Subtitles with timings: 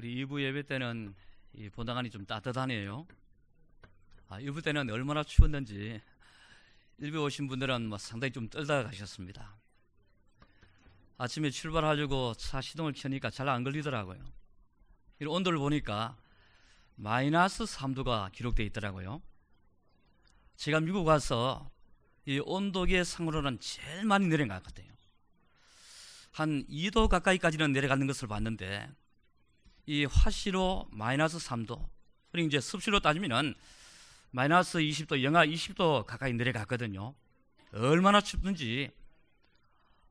[0.00, 1.14] 우리 2부 예배 때는
[1.52, 3.06] 이 본당안이 좀 따뜻하네요.
[4.28, 6.00] 아, 1부 때는 얼마나 추웠는지
[7.02, 9.58] 1부 오신 분들은 뭐 상당히 좀 떨다 가셨습니다.
[11.18, 14.24] 아침에 출발하려고 차 시동을 켜니까 잘 안 걸리더라고요.
[15.20, 16.16] 이 온도를 보니까
[16.96, 19.20] 마이너스 3도가 기록되어 있더라고요.
[20.56, 21.70] 제가 미국 와서
[22.24, 24.90] 이 온도계 상으로는 제일 많이 내려간 것 같아요.
[26.32, 28.88] 한 2도 가까이까지는 내려가는 것을 봤는데
[29.90, 31.84] 이 화씨로 마이너스 3도
[32.30, 33.56] 그리고 이제 습시로 따지면은
[34.30, 37.12] 마이너스 20도, 영하 20도 가까이 내려갔거든요.
[37.72, 38.88] 얼마나 춥든지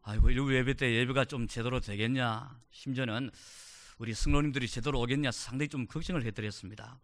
[0.01, 3.31] 아이고 일부 예배 때 예배가 좀 제대로 되겠냐 심지어는
[3.99, 6.99] 우리 승로님들이 제대로 오겠냐 상당히 좀 걱정을 해드렸습니다.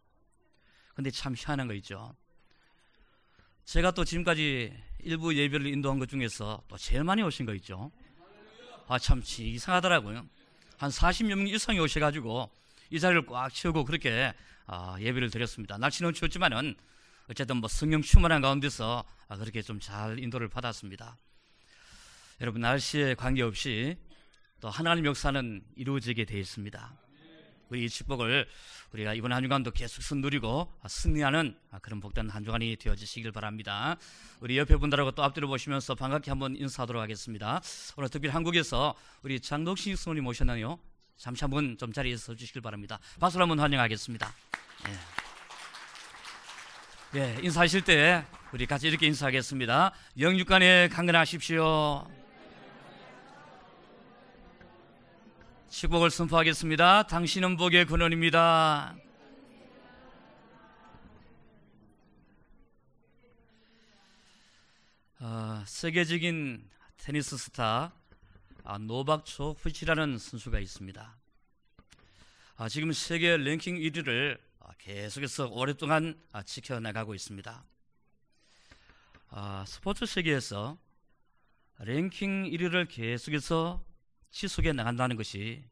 [0.96, 2.14] 근데 참 희한한 거 있죠.
[3.64, 7.90] 제가 또 지금까지 일부 예배를 인도한 것 중에서 또 제일 많이 오신 거 있죠.
[8.90, 10.28] 아, 참 이상하더라고요.
[10.78, 14.34] 한 40여 명 이상이 오셔가지고 이 자리를 꽉 채우고 그렇게
[14.68, 15.78] 아, 예배를 드렸습니다.
[15.78, 16.76] 날씨는 추웠지만은
[17.30, 21.18] 어쨌든 뭐 성령 충만한 가운데서 아, 그렇게 좀 잘 인도를 받았습니다.
[22.42, 23.98] 여러분 날씨에 관계없이
[24.60, 26.98] 또 하나님 역사는 이루어지게 되어 있습니다.
[27.70, 28.48] 우리 이 축복을
[28.92, 33.98] 우리가 이번 한 주간도 계속 누리고 승리하는 그런 복된 한 주간이 되어지시길 바랍니다.
[34.40, 37.62] 우리 옆에 분들하고 또 앞뒤로 보시면서 반갑게 한번 인사하도록 하겠습니다.
[37.98, 40.80] 오늘 특별히 한국에서 우리 장덕식 스님님 오셨나요?
[41.18, 43.00] 잠시 한번 좀 자리에 서 주시길 바랍니다.
[43.20, 44.34] 박수로 한번 환영하겠습니다.
[44.88, 44.94] 예.
[47.20, 49.94] 예, 인사하실 때 우리 같이 이렇게 인사하겠습니다.
[50.20, 52.06] 영육간에 강건하십시오.
[55.70, 57.04] 축복을 선포하겠습니다.
[57.04, 58.96] 당신은 복의 근원입니다.
[65.20, 67.94] 어, 세계적인 테니스 스타
[68.68, 71.18] 아, 노박 조프치라는 선수가 있습니다.
[72.58, 77.64] 아, 지금 세계 랭킹 1위를 아, 계속해서 오랫동안 아, 지켜나가고 있습니다.
[79.30, 80.80] 아, 스포츠 세계에서
[81.78, 83.86] 랭킹 1위를 계속해서
[84.32, 85.64] 지속해 나간다는 것이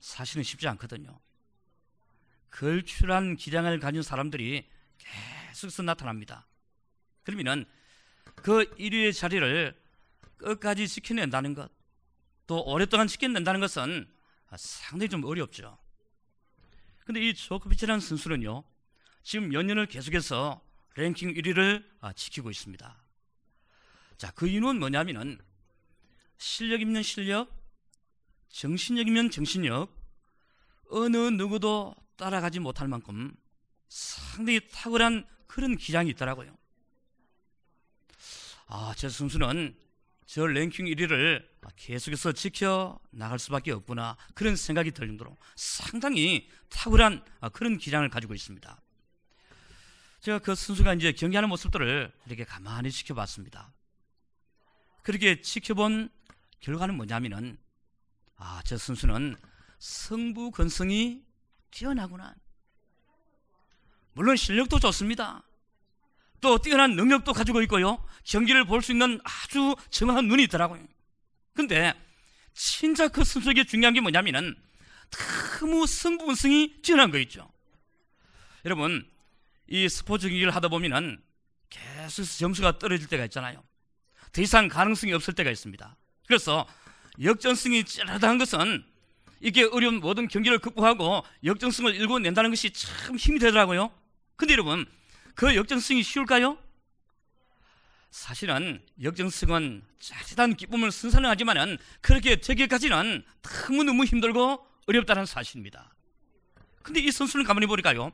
[0.00, 1.18] 사실은 쉽지 않거든요.
[2.50, 6.46] 걸출한 기량을 가진 사람들이 계속해서 나타납니다.
[7.22, 7.64] 그러면은
[8.34, 9.74] 그 1위의 자리를
[10.36, 11.70] 끝까지 지켜낸다는 것,
[12.46, 14.08] 또 오랫동안 지켜낸다는 것은
[14.56, 15.78] 상당히 좀 어렵죠.
[17.04, 18.64] 근데 이 조코비치라는 선수는요,
[19.22, 20.60] 지금 몇 년을 계속해서
[20.94, 22.96] 랭킹 1위를 지키고 있습니다.
[24.18, 25.38] 자, 그 이유는 뭐냐면은
[26.38, 27.50] 실력 있는 실력,
[28.50, 29.90] 정신력이면 정신력,
[30.90, 33.34] 어느 누구도 따라가지 못할 만큼
[33.88, 36.56] 상당히 탁월한 그런 기량이 있더라고요.
[38.66, 39.76] 아, 저 선수는
[40.26, 41.44] 저 랭킹 1위를
[41.76, 48.80] 계속해서 지켜 나갈 수밖에 없구나 그런 생각이 들 정도로 상당히 탁월한 그런 기량을 가지고 있습니다.
[50.20, 53.72] 제가 그 선수가 이제 경기하는 모습들을 이렇게 가만히 지켜봤습니다.
[55.02, 56.10] 그렇게 지켜본
[56.60, 57.58] 결과는 뭐냐면은
[58.36, 59.36] 아, 저 선수는
[59.78, 61.22] 성부 건성이
[61.72, 62.34] 뛰어나구나.
[64.12, 65.42] 물론 실력도 좋습니다.
[66.42, 68.04] 또 뛰어난 능력도 가지고 있고요.
[68.24, 70.84] 경기를 볼 수 있는 아주 정확한 눈이 있더라고요.
[71.54, 71.94] 근데
[72.52, 74.54] 진짜 그 선수에게 중요한 게 뭐냐면은
[75.60, 75.86] 너무
[76.18, 77.50] 건성이 뛰어난 거 있죠.
[78.64, 79.08] 여러분,
[79.68, 81.22] 이 스포츠 경기를 하다 보면은
[81.70, 83.62] 계속 점수가 떨어질 때가 있잖아요.
[84.32, 85.96] 더 이상 가능성이 없을 때가 있습니다.
[86.26, 86.66] 그래서
[87.22, 88.84] 역전승이 찌릿한 것은
[89.40, 93.92] 이게 어려운 모든 경기를 극복하고 역전승을 일궈낸다는 것이 참 힘이 되더라고요.
[94.36, 94.86] 근데 여러분,
[95.34, 96.58] 그 역전승이 쉬울까요?
[98.10, 103.24] 사실은 역전승은 짜릿한 기쁨을 선사하지만은 그렇게 되기까지는
[103.68, 105.94] 너무너무 힘들고 어렵다는 사실입니다.
[106.82, 108.12] 근데 이 선수를 가만히 보니까요.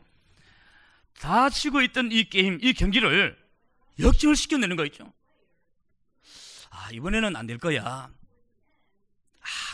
[1.18, 3.36] 다 치고 있던 이 게임, 이 경기를
[3.98, 5.12] 역전을 시켜내는 거 있죠.
[6.70, 8.10] 아, 이번에는 안 될 거야.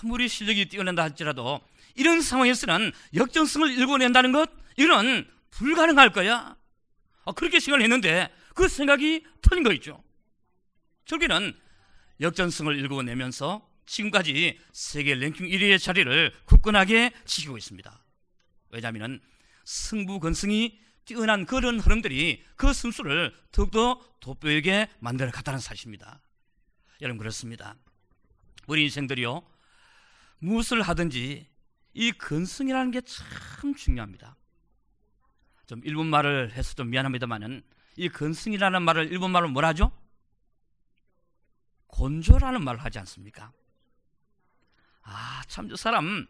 [0.02, 1.60] 아무리 실력이 뛰어난다 할지라도
[1.96, 6.56] 이런 상황에서는 역전승을 일궈낸다는 것 이건 불가능할 거야.
[7.24, 10.02] 아, 그렇게 생각을 했는데 그 생각이 틀린 거 있죠.
[11.06, 11.54] 결국에는
[12.20, 18.04] 역전승을 일궈내면서 지금까지 세계 랭킹 1위의 자리를 굳건하게 지키고 있습니다.
[18.70, 19.20] 왜냐하면
[19.64, 26.22] 승부 건승이 뛰어난 그런 흐름들이 그 선수를 더욱더 돋보이게 만들어 갔다는 사실입니다.
[27.02, 27.76] 여러분 그렇습니다.
[28.66, 29.42] 우리 인생들이요
[30.38, 31.46] 무엇을 하든지
[31.94, 34.36] 이 근성이라는 게 참 중요합니다.
[35.66, 37.62] 좀 일본 말을 해서 좀 미안합니다만은
[37.96, 39.92] 이 근성이라는 말을 일본 말로 뭐라 하죠?
[41.88, 43.52] 곤조라는 말을 하지 않습니까?
[45.02, 46.26] 아, 참 저 사람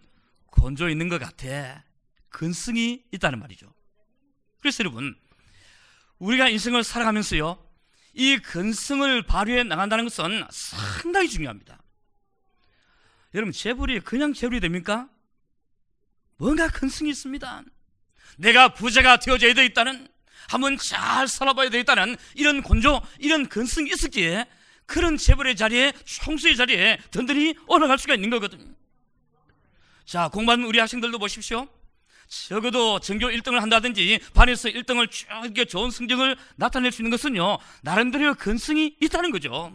[0.47, 1.85] 곤조 있는 것 같아.
[2.29, 3.73] 근성이 있다는 말이죠.
[4.61, 5.17] 그래서 여러분,
[6.19, 7.59] 우리가 인생을 살아가면서요,
[8.15, 11.83] 이 근성을 발휘해 나간다는 것은 상당히 중요합니다.
[13.35, 15.09] 여러분, 재물이 그냥 재물이 됩니까?
[16.37, 17.65] 뭔가 근성이 있습니다.
[18.37, 20.09] 내가 부자가 되어져야 되겠다는,
[20.49, 24.47] 한번 잘 살아봐야 되겠다는 이런 곤조, 이런 근성이 있었기에
[24.87, 28.73] 그런 재벌의 자리에, 총수의 자리에 든든히 올라갈 수가 있는 거거든요.
[30.05, 31.67] 자, 공부하는 우리 학생들도 보십시오.
[32.29, 38.97] 적어도 전교 1등을 한다든지 반에서 1등을 쭉 좋은 성적을 나타낼 수 있는 것은요, 나름대로 근성이
[39.01, 39.73] 있다는 거죠.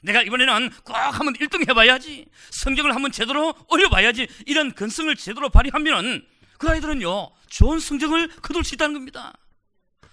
[0.00, 2.26] 내가 이번에는 꼭 한번 1등 해봐야지.
[2.50, 4.26] 성적을 한번 제대로 올려봐야지.
[4.46, 6.26] 이런 근성을 제대로 발휘하면
[6.62, 9.36] 그 아이들은요, 좋은 성적을 거둘 수 있다는 겁니다.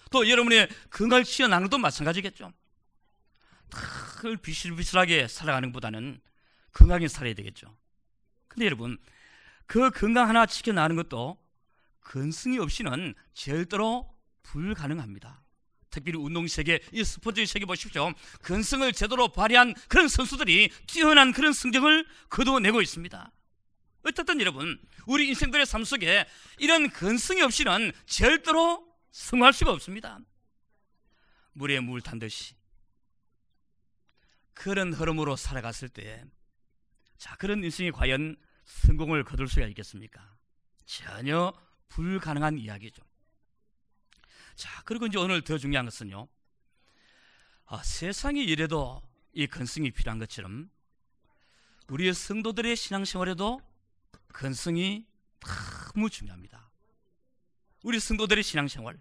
[0.10, 2.52] 또 여러분의 건강을 치어나는 것도 마찬가지겠죠.
[4.24, 6.20] 늘 비실비실하게 살아가는 것보다는
[6.74, 7.78] 건강하게 살아야 되겠죠.
[8.48, 8.98] 근데 여러분,
[9.68, 11.38] 그 건강 하나 지켜나가는 것도
[12.00, 14.12] 근성이 없이는 절대로
[14.42, 15.44] 불가능합니다.
[15.92, 18.12] 특별히 운동 세계, 이 스포츠 세계 보십시오.
[18.42, 23.32] 근성을 제대로 발휘한 그런 선수들이 뛰어난 그런 성적을 거둬내고 있습니다.
[24.04, 26.26] 어쨌든 여러분, 우리 인생들의 삶 속에
[26.58, 30.20] 이런 근성이 없이는 절대로 성공할 수가 없습니다.
[31.54, 32.56] 물에 물 탄 듯이
[34.54, 36.24] 그런 흐름으로 살아갔을 때,
[37.18, 40.38] 자, 그런 인생이 과연 성공을 거둘 수가 있겠습니까?
[40.86, 41.54] 전혀
[41.90, 43.04] 불가능한 이야기죠.
[44.56, 46.28] 자, 그리고 이제 오늘 더 중요한 것은요.
[47.66, 49.02] 아, 세상이 이래도
[49.34, 50.70] 이 근성이 필요한 것처럼
[51.88, 53.62] 우리의 성도들의 신앙생활에도
[54.34, 55.06] 근성이
[55.94, 56.70] 너무 중요합니다.
[57.84, 59.00] 우리 성도들의 신앙생활.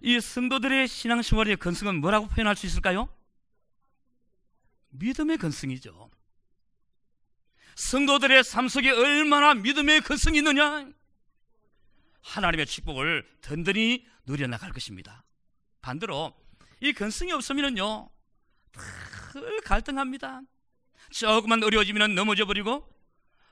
[0.00, 3.08] 이 성도들의 신앙생활의 근성은 뭐라고 표현할 수 있을까요?
[4.90, 6.10] 믿음의 근성이죠.
[7.74, 10.88] 성도들의 삶 속에 얼마나 믿음의 근성이 있느냐?
[12.22, 15.24] 하나님의 축복을 든든히 누려나갈 것입니다.
[15.80, 16.34] 반대로
[16.80, 18.08] 이 근성이 없으면요,
[19.34, 20.42] 늘 갈등합니다.
[21.10, 22.95] 조금만 어려워지면 넘어져 버리고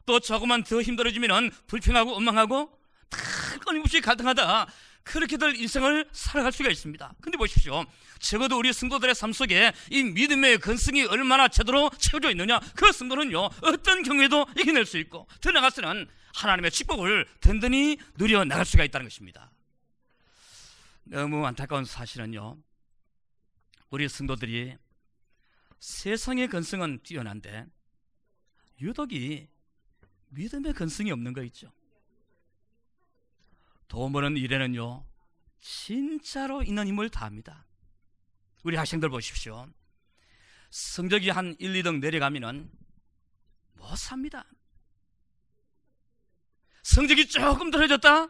[0.06, 2.70] 또 조금만 더 힘들어지면 불평하고 원망하고
[3.10, 4.66] 늘 끊임없이 갈등하다
[5.04, 7.14] 그렇게들 인생을 살아갈 수가 있습니다.
[7.20, 7.84] 근데 보십시오.
[8.18, 12.58] 적어도 우리 성도들의 삶 속에 이 믿음의 근성이 얼마나 제대로 채워져 있느냐.
[12.74, 18.82] 그 성도는요, 어떤 경우에도 이겨낼 수 있고, 더 나아가서는 하나님의 축복을 든든히 누려 나갈 수가
[18.84, 19.52] 있다는 것입니다.
[21.04, 22.56] 너무 안타까운 사실은요,
[23.90, 24.74] 우리 성도들이
[25.80, 27.66] 세상의 근성은 뛰어난데,
[28.80, 29.48] 유독이
[30.34, 31.72] 믿음의 근성이 없는 거 있죠.
[33.88, 35.04] 돈 버는 일에는요,
[35.60, 37.64] 진짜로 있는 힘을 다합니다.
[38.64, 39.68] 우리 학생들 보십시오.
[40.70, 42.70] 성적이 한 1, 2등 내려가면은
[43.74, 44.44] 못 삽니다.
[46.82, 48.28] 성적이 조금 떨어졌다?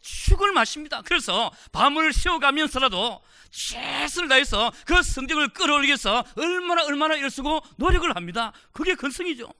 [0.00, 1.02] 죽을 마십니다.
[1.02, 8.52] 그래서 밤을 쉬어가면서라도 최선을 다해서 그 성적을 끌어올리기 위해서 얼마나 얼마나 일쓰고 노력을 합니다.
[8.72, 9.52] 그게 근성이죠.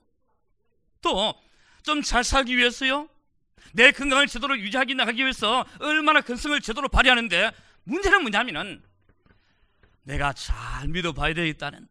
[1.01, 1.33] 또
[1.83, 3.09] 좀 잘 살기 위해서요.
[3.73, 7.51] 내 건강을 제대로 유지하기 나가기 위해서 얼마나 근성을 제대로 발휘하는데
[7.83, 8.83] 문제는 뭐냐면은
[10.03, 11.87] 내가 잘 믿어봐야 되겠다는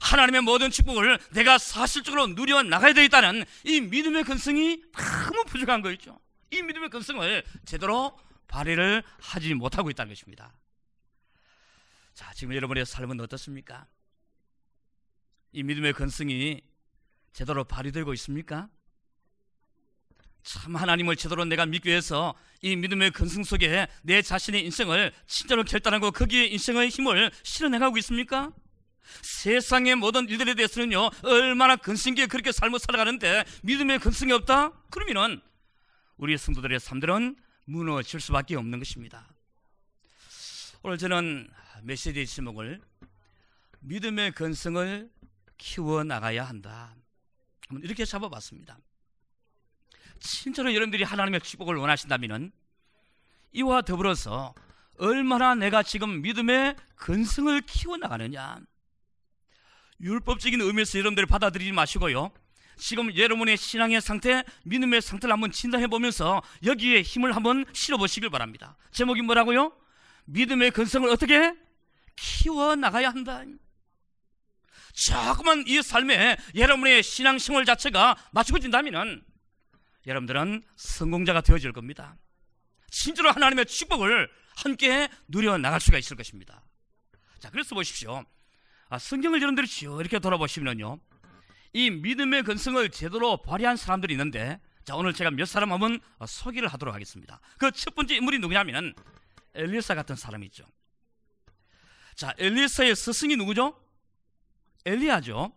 [0.00, 6.18] 하나님의 모든 축복을 내가 사실적으로 누려 나가야 되겠다는 이 믿음의 근성이 너무 부족한 거 있죠.
[6.50, 10.52] 이 믿음의 근성을 제대로 발휘를 하지 못하고 있다는 것입니다.
[12.14, 13.86] 자, 지금 여러분의 삶은 어떻습니까?
[15.52, 16.62] 이 믿음의 근성이
[17.32, 18.68] 제대로 발휘되고 있습니까?
[20.42, 26.10] 참 하나님을 제대로 내가 믿기 위해서 이 믿음의 근성 속에 내 자신의 인생을 진짜로 결단하고
[26.10, 28.52] 거기에 인생의 힘을 실어내가고 있습니까?
[29.22, 34.72] 세상의 모든 일들에 대해서는요 얼마나 있게 그렇게 삶을 살아가는데 믿음의 근성이 없다?
[34.90, 35.40] 그러면은
[36.16, 39.28] 우리 성도들의 삶들은 무너질 수밖에 없는 것입니다.
[40.82, 41.50] 오늘 저는
[41.82, 42.80] 메시지 제목을
[43.80, 45.10] 믿음의 근성을
[45.58, 46.94] 키워 나가야 한다.
[47.82, 48.78] 이렇게 잡아봤습니다.
[50.20, 52.50] 진짜로 여러분들이 하나님의 축복을 원하신다면
[53.52, 54.54] 이와 더불어서
[54.98, 58.58] 얼마나 내가 지금 믿음의 근성을 키워나가느냐.
[60.00, 62.32] 율법적인 의미에서 여러분들이 받아들이지 마시고요.
[62.76, 68.76] 지금 여러분의 신앙의 상태, 믿음의 상태를 한번 진단해 보면서 여기에 힘을 한번 실어 보시길 바랍니다.
[68.92, 69.72] 제목이 뭐라고요?
[70.26, 71.54] 믿음의 근성을 어떻게
[72.14, 73.42] 키워 나가야 한다.
[74.98, 79.24] 조금만 이 삶에 여러분의 신앙생활 자체가 맞춰진다면
[80.06, 82.16] 여러분들은 성공자가 되어질 겁니다.
[82.90, 86.64] 진짜로 하나님의 축복을 함께 누려 나갈 수가 있을 것입니다.
[87.38, 88.24] 자, 그래서 보십시오.
[88.88, 89.68] 아, 성경을 여러분들이
[90.00, 90.98] 이렇게 돌아보시면요.
[91.74, 96.92] 이 믿음의 근성을 제대로 발휘한 사람들이 있는데, 자, 오늘 제가 몇 사람 한번 소개를 하도록
[96.92, 97.40] 하겠습니다.
[97.58, 98.94] 그 첫 번째 인물이 누구냐면은
[99.54, 100.64] 엘리사 같은 사람이죠.
[102.16, 103.78] 자, 엘리사의 스승이 누구죠?
[104.88, 105.52] 엘리야죠.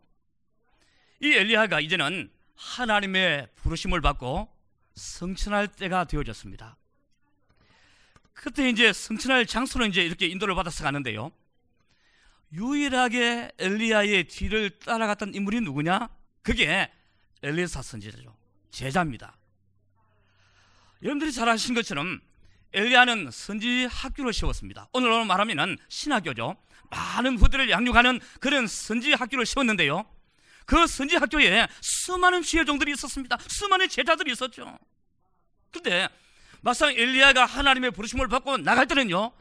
[1.22, 4.50] 이 엘리야가 이제는 하나님의 부르심을 받고
[4.96, 6.76] 성천할 때가 되어졌습니다.
[8.34, 11.32] 그때 이제 성천할 장소는 이제 이렇게 인도를 받아서 가는데요.
[12.54, 16.10] 유일하게 엘리야의 뒤를 따라갔던 인물이 누구냐?
[16.42, 16.92] 그게
[17.42, 18.36] 엘리사 선지자죠.
[18.72, 19.38] 제자입니다.
[21.02, 22.20] 여러분들이 잘 아시는 것처럼
[22.74, 24.88] 엘리야는 선지 학교를 세웠습니다.
[24.94, 26.56] 오늘로 말하면 신학교죠.
[26.90, 30.06] 많은 후대를 양육하는 그런 선지 학교를 세웠는데요.
[30.66, 33.38] 그 선지 학교에 수많은 지혜종들이 있었습니다.
[33.48, 34.78] 수많은 제자들이 있었죠.
[35.72, 36.08] 근데
[36.62, 39.32] 막상 엘리야가 하나님의 부르심을 받고 나갈 때는요.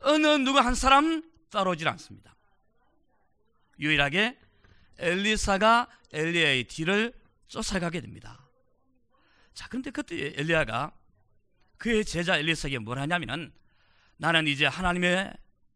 [0.00, 2.36] 어느 누구 한 사람 따라오질 않습니다.
[3.78, 4.38] 유일하게
[4.98, 7.12] 엘리사가 엘리야의 뒤를
[7.48, 8.48] 쫓아가게 됩니다.
[9.54, 10.92] 자, 근데 그때 엘리야가
[11.78, 13.52] 그의 제자 엘리사에게 뭘 하냐면은
[14.16, 15.32] 나는 이제 하나님의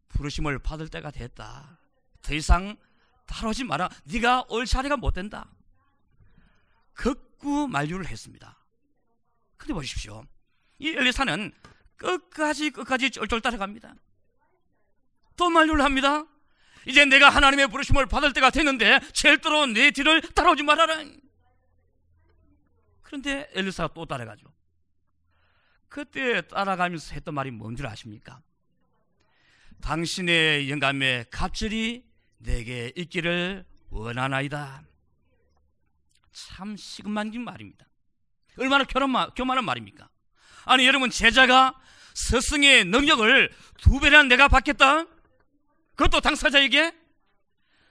[0.09, 1.77] 부르심을 받을 때가 됐다.
[2.21, 2.77] 더 이상
[3.27, 3.89] 따라오지 마라.
[4.05, 5.49] 네가 올 자리가 못 된다.
[6.93, 8.57] 극구 만류를 했습니다.
[9.57, 10.25] 근데 보십시오.
[10.79, 11.51] 이 엘리사는
[11.97, 13.93] 끝까지 끝까지 쫄쫄 따라갑니다.
[15.37, 16.25] 또 만류를 합니다.
[16.85, 21.03] 이제 내가 하나님의 부르심을 받을 때가 됐는데 절대로 내 뒤를 따라오지 말아라.
[23.03, 24.51] 그런데 엘리사가 또 따라가죠.
[25.91, 28.41] 그때 따라가면서 했던 말이 뭔 줄 아십니까?
[29.81, 32.05] 당신의 영감의 갑절이
[32.37, 34.83] 내게 있기를 원하나이다.
[36.31, 37.85] 참 시급만진 말입니다.
[38.57, 38.85] 얼마나
[39.35, 40.09] 교만한 말입니까?
[40.65, 41.77] 아니 여러분 제자가
[42.13, 45.05] 스승의 능력을 두 배나 내가 받겠다?
[45.95, 46.93] 그것도 당사자에게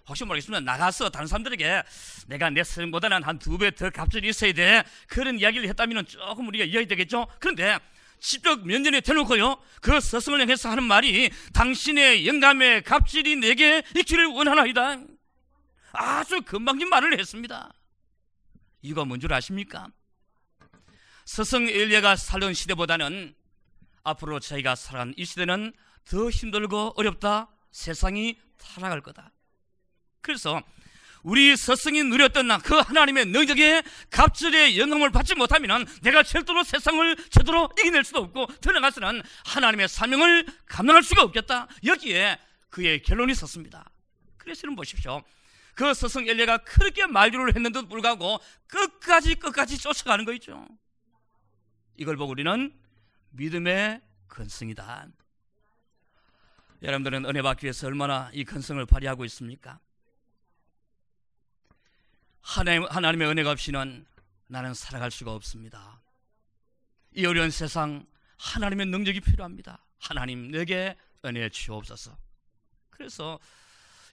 [0.08, 0.60] 혹시 모르겠습니다.
[0.60, 1.82] 나가서 다른 사람들에게
[2.28, 4.82] 내가 내 스승보다는 한 두 배 더 값을 있어야 돼.
[5.06, 7.26] 그런 이야기를 했다면 조금 우리가 이해가 되겠죠?
[7.38, 7.78] 그런데
[8.18, 9.56] 직접 면전에 대놓고요.
[9.80, 14.98] 그 스승을 향해서 하는 말이 당신의 영감의 갑질이 내게 있기를 원하나이다.
[15.92, 17.72] 아주 금방진 말을 했습니다.
[18.82, 19.88] 이거 뭔줄 아십니까?
[21.24, 23.34] 스승 엘리야가 살던 시대보다는
[24.02, 25.72] 앞으로 저희가 살아가는 이 시대는
[26.04, 27.48] 더 힘들고 어렵다.
[27.70, 29.30] 세상이 타락할 거다.
[30.20, 30.62] 그래서
[31.22, 38.04] 우리 스승이 누렸던 그 하나님의 능력에 갑절의 영감을 받지 못하면 내가 절대로 세상을 제대로 이겨낼
[38.04, 41.68] 수도 없고 들어가서는 하나님의 사명을 감당할 수가 없겠다.
[41.84, 42.38] 여기에
[42.70, 43.90] 그의 결론이 섰습니다.
[44.38, 45.22] 그래서 여러분 보십시오.
[45.74, 50.66] 그 스승 엘리가 그렇게 말류를 했는데도 불구하고 끝까지 끝까지 쫓아가는 거 있죠.
[51.96, 52.72] 이걸 보고 우리는
[53.30, 55.08] 믿음의 근성이다.
[56.82, 59.78] 여러분들은 은혜 받기 위해서 얼마나 이 근성을 발휘하고 있습니까?
[62.42, 64.06] 하나님, 하나님의 은혜가 없이는
[64.46, 66.00] 나는 살아갈 수가 없습니다.
[67.14, 68.06] 이 어려운 세상
[68.38, 69.84] 하나님의 능력이 필요합니다.
[69.98, 72.16] 하나님 내게 은혜 주옵소서.
[72.90, 73.38] 그래서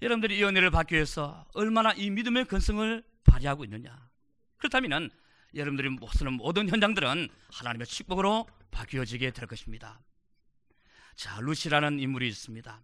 [0.01, 4.09] 여러분들이 이 은혜를 받기 위해서 얼마나 이 믿음의 근성을 발휘하고 있느냐.
[4.57, 5.09] 그렇다면
[5.55, 9.99] 여러분들이 모든 모든 현장들은 하나님의 축복으로 바뀌어지게 될 것입니다.
[11.15, 12.81] 자, 루시라는 인물이 있습니다.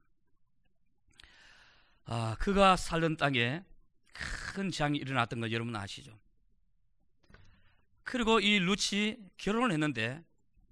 [2.05, 3.63] 아, 그가 살던 땅에
[4.13, 6.17] 큰 재앙이 일어났던 거 여러분 아시죠?
[8.03, 10.23] 그리고 이 루치 결혼을 했는데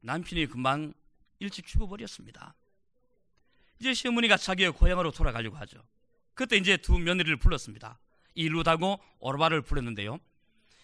[0.01, 0.93] 남편이 금방
[1.39, 2.55] 일찍 죽어버렸습니다.
[3.79, 5.81] 이제 시어머니가 자기의 고향으로 돌아가려고 하죠.
[6.33, 7.99] 그때 이제 두 며느리를 불렀습니다.
[8.35, 10.19] 이 루다고 오르바를 불렀는데요.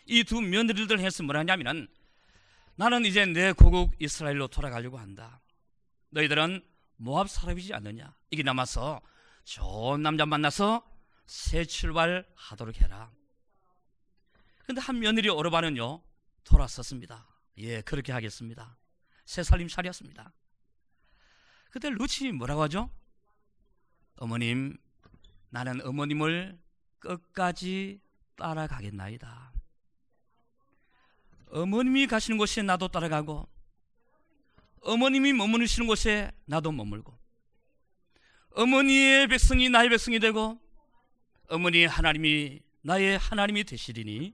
[0.08, 1.88] 이 두 며느리들 해서 뭐라 하냐면은
[2.76, 5.42] 나는 이제 내 고국 이스라엘로 돌아가려고 한다.
[6.12, 6.64] 너희들은
[6.98, 8.14] 모압 사람이지 않느냐?
[8.32, 9.02] 이게 남아서
[9.44, 10.84] 좋은 남자 만나서
[11.28, 13.12] 새 출발하도록 해라.
[14.66, 16.02] 근데 한 며느리 오르바는요
[16.44, 17.28] 돌아섰습니다.
[17.58, 18.78] 예, 그렇게 하겠습니다.
[19.26, 20.34] 새 살림 차렸습니다.
[21.70, 22.90] 그때 루치 뭐라고 하죠?
[24.16, 24.78] 어머님,
[25.50, 26.58] 나는 어머님을
[27.00, 28.00] 끝까지
[28.36, 29.54] 따라가겠나이다.
[31.50, 33.48] 어머님이 가시는 곳에 나도 따라가고,
[34.82, 37.18] 어머님이 머무르시는 곳에 나도 머물고,
[38.52, 40.60] 어머니의 백성이 나의 백성이 되고,
[41.50, 44.34] 어머니 하나님이 나의 하나님이 되시리니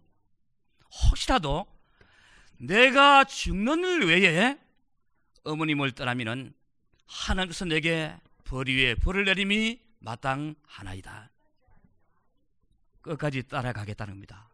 [1.10, 1.66] 혹시라도
[2.58, 4.60] 내가 죽는 일 외에
[5.44, 6.54] 어머님을 떠나면은
[7.06, 11.30] 하나님께서 내게 벌 위에 벌을 내림이 마땅하나이다.
[13.02, 14.50] 끝까지 따라가겠다는 겁니다.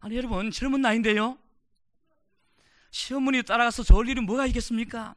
[0.00, 1.38] 아니 여러분 젊은 나이인데요.
[2.90, 5.14] 시어머니 따라가서 좋을 일은 뭐가 있겠습니까?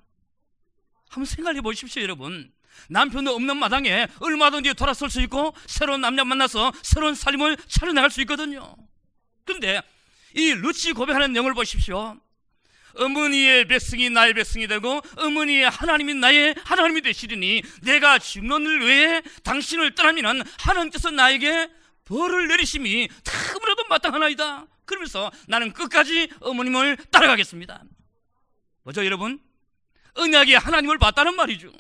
[1.09, 2.51] 한번 생각해 보십시오 여러분.
[2.89, 8.75] 남편도 없는 마당에 얼마든지 돌아설 수 있고 새로운 남자 만나서 새로운 삶을 차려나갈 수 있거든요.
[9.45, 9.81] 그런데
[10.35, 12.17] 이 루치 고백하는 영을 보십시오.
[12.95, 20.43] 어머니의 백성이 나의 백성이 되고 어머니의 하나님이 나의 하나님이 되시리니 내가 일 외에 당신을 떠나면
[20.59, 21.69] 하나님께서 나에게
[22.05, 24.67] 벌을 내리심이 다무라도 마땅하나이다.
[24.85, 27.83] 그러면서 나는 끝까지 어머님을 따라가겠습니다.
[28.83, 29.39] 뭐죠 여러분?
[30.15, 31.71] 언약의 하나님을 봤다는 말이죠.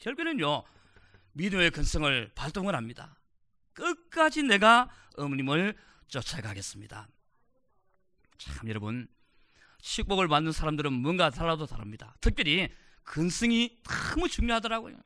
[0.00, 0.64] 결국에는요
[1.32, 3.16] 믿음의 근성을 발동을 합니다.
[3.72, 5.76] 끝까지 내가 어머님을
[6.08, 7.08] 쫓아가겠습니다.
[8.38, 9.08] 참 여러분
[9.80, 12.14] 식복을 받는 사람들은 뭔가 달라도 다릅니다.
[12.20, 12.68] 특별히
[13.04, 14.96] 근성이 너무 중요하더라고요.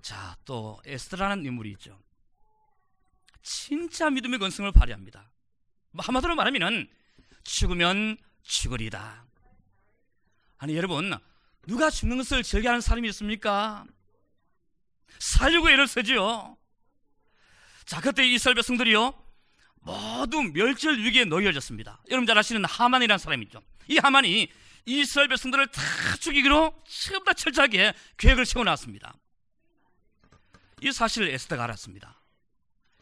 [0.00, 2.00] 자, 또 에스더라는 인물이 있죠.
[3.42, 5.30] 진짜 믿음의 근성을 발휘합니다.
[5.90, 6.88] 뭐 한마디로 말하면
[7.44, 9.24] 죽으면 죽으리다.
[10.58, 11.12] 아니 여러분
[11.66, 13.84] 누가 죽는 것을 즐겨하는 사람이 있습니까?
[15.18, 16.56] 살려고 애를 쓰지요.
[17.84, 19.14] 자 그때 이스라엘 백성들이요
[19.80, 22.02] 모두 멸절 위기에 놓여졌습니다.
[22.10, 23.62] 여러분 잘 아시는 하만이라는 사람이 있죠.
[23.88, 24.50] 이 하만이
[24.86, 25.82] 이스라엘 백성들을 다
[26.20, 29.14] 죽이기로 처음부터 철저하게 계획을 세워놨습니다.
[30.82, 32.20] 이 사실을 에스더가 알았습니다.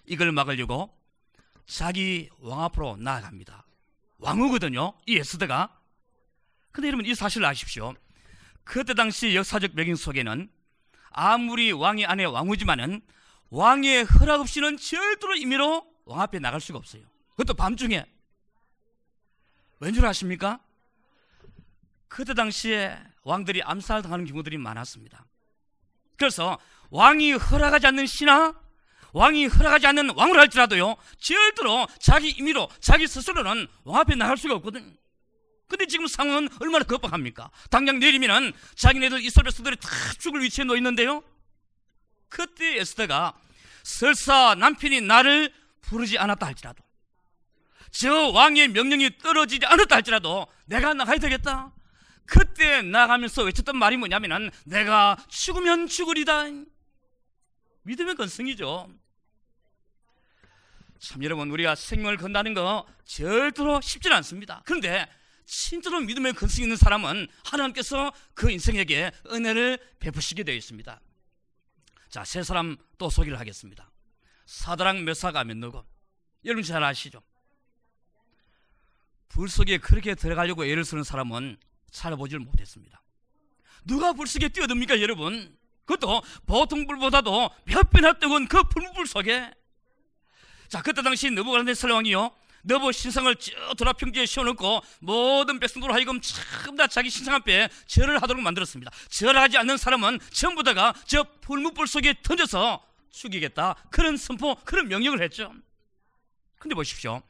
[0.07, 0.95] 이걸 막으려고
[1.67, 3.65] 자기 왕 앞으로 나아갑니다.
[4.19, 4.99] 왕후거든요.
[5.07, 5.75] 이 에스더가.
[6.73, 7.95] 근데 여러분 이 사실을 아십시오.
[8.65, 10.51] 그때 당시 역사적 배경 속에는
[11.11, 13.01] 아무리 왕이 아내 왕후지만은
[13.51, 17.03] 왕의 허락 없이는 절대로 임의로 왕 앞에 나갈 수가 없어요.
[17.31, 18.05] 그것도 밤중에.
[19.81, 20.61] 왠 줄 아십니까?
[22.09, 25.25] 그때 당시에 왕들이 암살당하는 경우들이 많았습니다.
[26.17, 26.59] 그래서
[26.91, 28.55] 왕이 허락하지 않는 신하,
[29.13, 34.97] 왕이 허락하지 않는 왕을 할지라도요, 절대로 자기 임의로, 자기 스스로는 왕 앞에 나갈 수가 없거든.
[35.71, 37.49] 근데 지금 상황은 얼마나 급박합니까?
[37.71, 41.23] 당장 내리면은 자기네들 이스라엘 백성들이 다 죽을 위치에 놓여 있는데요.
[42.29, 43.39] 그때 에스더가
[43.85, 46.83] 설사 남편이 나를 부르지 않았다 할지라도
[47.93, 51.73] 저 왕의 명령이 떨어지지 않았다 할지라도 내가 나가야 되겠다.
[52.27, 56.47] 그때 나가면서 외쳤던 말이 뭐냐면은 내가 죽으면 죽으리다.
[57.83, 58.91] 믿음의 건성이죠.
[60.99, 64.63] 참 여러분 우리가 생명을 건다는 거 절대로 쉽지 않습니다.
[64.65, 65.09] 그런데
[65.51, 71.01] 진짜로 믿음의 근성이 있는 사람은 하나님께서 그 인생에게 은혜를 베푸시게 되어 있습니다.
[72.09, 73.91] 자, 세 사람 또 소개를 하겠습니다.
[74.47, 75.85] 사드랑 메사가 면누고
[76.45, 77.21] 여러분 잘 아시죠?
[79.29, 81.57] 불 속에 그렇게 들어가려고 애를 쓰는 사람은
[81.91, 83.03] 살아보질 못했습니다.
[83.85, 85.57] 누가 불 속에 뛰어듭니까, 여러분?
[85.85, 89.53] 그것도 보통 불보다도 몇 배나 뜨거운 그 불불 속에.
[90.69, 92.31] 자, 그때 당시 느부갓네살 왕이요.
[92.63, 98.43] 너부 신상을 쭉 돌아 평지에 씌워놓고 모든 백성들 하여금 참다 자기 신상 앞에 절을 하도록
[98.43, 98.91] 만들었습니다.
[99.09, 103.75] 절하지 않는 사람은 전부 다가 저 불무불 속에 던져서 죽이겠다.
[103.91, 105.53] 그런 선포, 그런 명령을 했죠.
[106.59, 107.23] 근데 보십시오.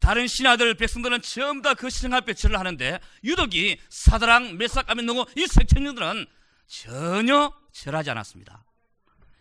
[0.00, 5.46] 다른 신하들 백성들은 전부 다 그 신상 앞에 절을 하는데 유독이 사다랑 메삭 아멘노고 이
[5.46, 6.26] 색천년들은
[6.68, 8.64] 전혀 절하지 않았습니다.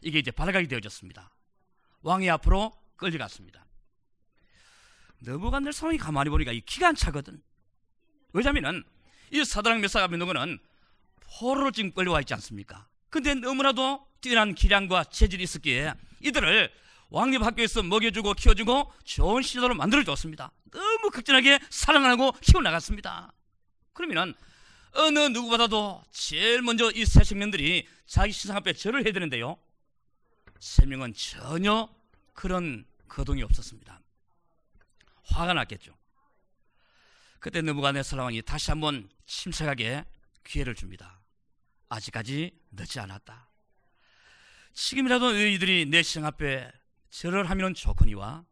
[0.01, 1.29] 이게 이제 발각이 되어졌습니다.
[2.01, 3.66] 왕이 앞으로 끌려갔습니다.
[5.19, 7.41] 너무간들 상황이 가만히 보니까 이안 차거든.
[8.33, 8.83] 왜냐면은
[9.31, 10.59] 이 사다랑 메삭 아멘노고는
[11.39, 12.87] 포로로 지금 끌려와 있지 않습니까?
[13.09, 16.71] 근데 너무나도 뛰어난 기량과 체질이 있었기에 이들을
[17.09, 20.51] 왕립 학교에서 먹여주고 키워주고 좋은 신도로 만들어줬습니다.
[20.71, 23.31] 너무 극진하게 사랑하고 키워나갔습니다.
[23.93, 24.33] 그러면은
[24.93, 29.57] 어느 누구보다도 제일 먼저 이 세 청년들이 자기 신상 앞에 절을 해야 되는데요.
[30.59, 31.89] 세 명은 전혀
[32.33, 34.01] 그런 거동이 없었습니다.
[35.27, 35.95] 화가 났겠죠.
[37.39, 40.05] 그때 느부갓네살 왕이 다시 한번 침착하게
[40.43, 41.21] 기회를 줍니다.
[41.89, 43.47] 아직까지 늦지 않았다.
[44.73, 46.71] 지금이라도 너희들이 내 시장 앞에
[47.09, 48.45] 절을 하면 좋거니와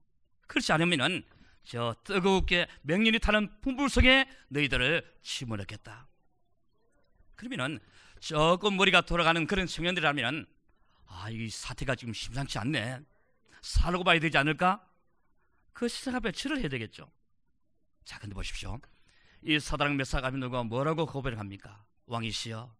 [0.47, 1.23] 그렇지 않으면은
[1.63, 6.07] 저 뜨겁게 명륜이 타는 풍불 속에 너희들을 집어넣겠다.
[7.35, 7.79] 그러면은
[8.19, 10.45] 조금 머리가 돌아가는 그런 청년들이라면
[11.07, 12.99] 아, 이 사태가 지금 심상치 않네.
[13.61, 14.83] 살고 봐야 되지 않을까?
[15.75, 17.11] 그 앞에 절을 해야 되겠죠.
[18.05, 18.79] 자, 근데 보십시오.
[19.41, 21.85] 이 사다랑 메사가 누가 뭐라고 고백을 합니까?
[22.05, 22.73] 왕이시여,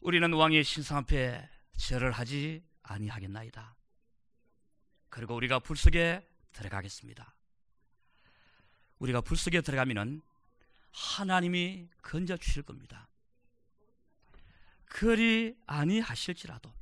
[0.00, 3.76] 우리는 왕의 신상 앞에 절을 하지 아니하겠나이다.
[5.10, 7.32] 그리고 우리가 불 속에 들어가겠습니다.
[8.98, 10.22] 우리가 불 속에 들어가면은
[10.90, 13.08] 하나님이 건져 주실 겁니다.
[14.86, 16.74] 그리 아니하실지라도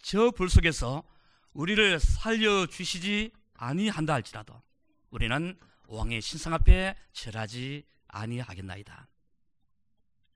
[0.00, 1.02] 저 불 속에서
[1.54, 4.60] 우리를 살려 주시지 아니한다 할지라도
[5.10, 9.08] 우리는 왕의 신상 앞에 절하지 아니하겠나이다.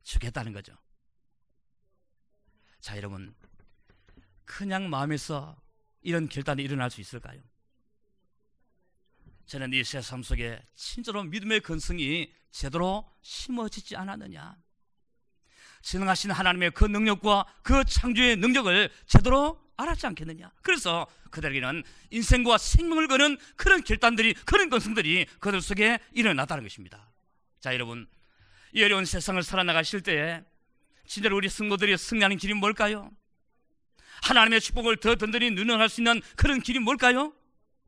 [0.03, 0.77] 주겠다는 거죠.
[2.81, 3.35] 자, 여러분.
[4.45, 5.61] 그냥 마음에서
[6.01, 7.43] 이런 결단이 일어날 수 있을까요?
[9.47, 14.57] 저는 이 세상 속에 진짜로 믿음의 근성이 제대로 심어지지 않았느냐.
[15.83, 20.51] 진능하신 하나님의 그 능력과 그 창조의 능력을 제대로 알았지 않겠느냐.
[20.63, 27.11] 그래서 그들에게는 인생과 생명을 거는 그런 결단들이, 그런 근성들이 그들 속에 일어났다는 것입니다.
[27.61, 28.07] 자, 여러분.
[28.73, 30.43] 이 어려운 세상을 살아나가실 때에
[31.07, 33.11] 진짜로 우리 승모들이 승리하는 길이 뭘까요?
[34.23, 37.33] 하나님의 축복을 더 든든히 누능할 수 있는 그런 길이 뭘까요?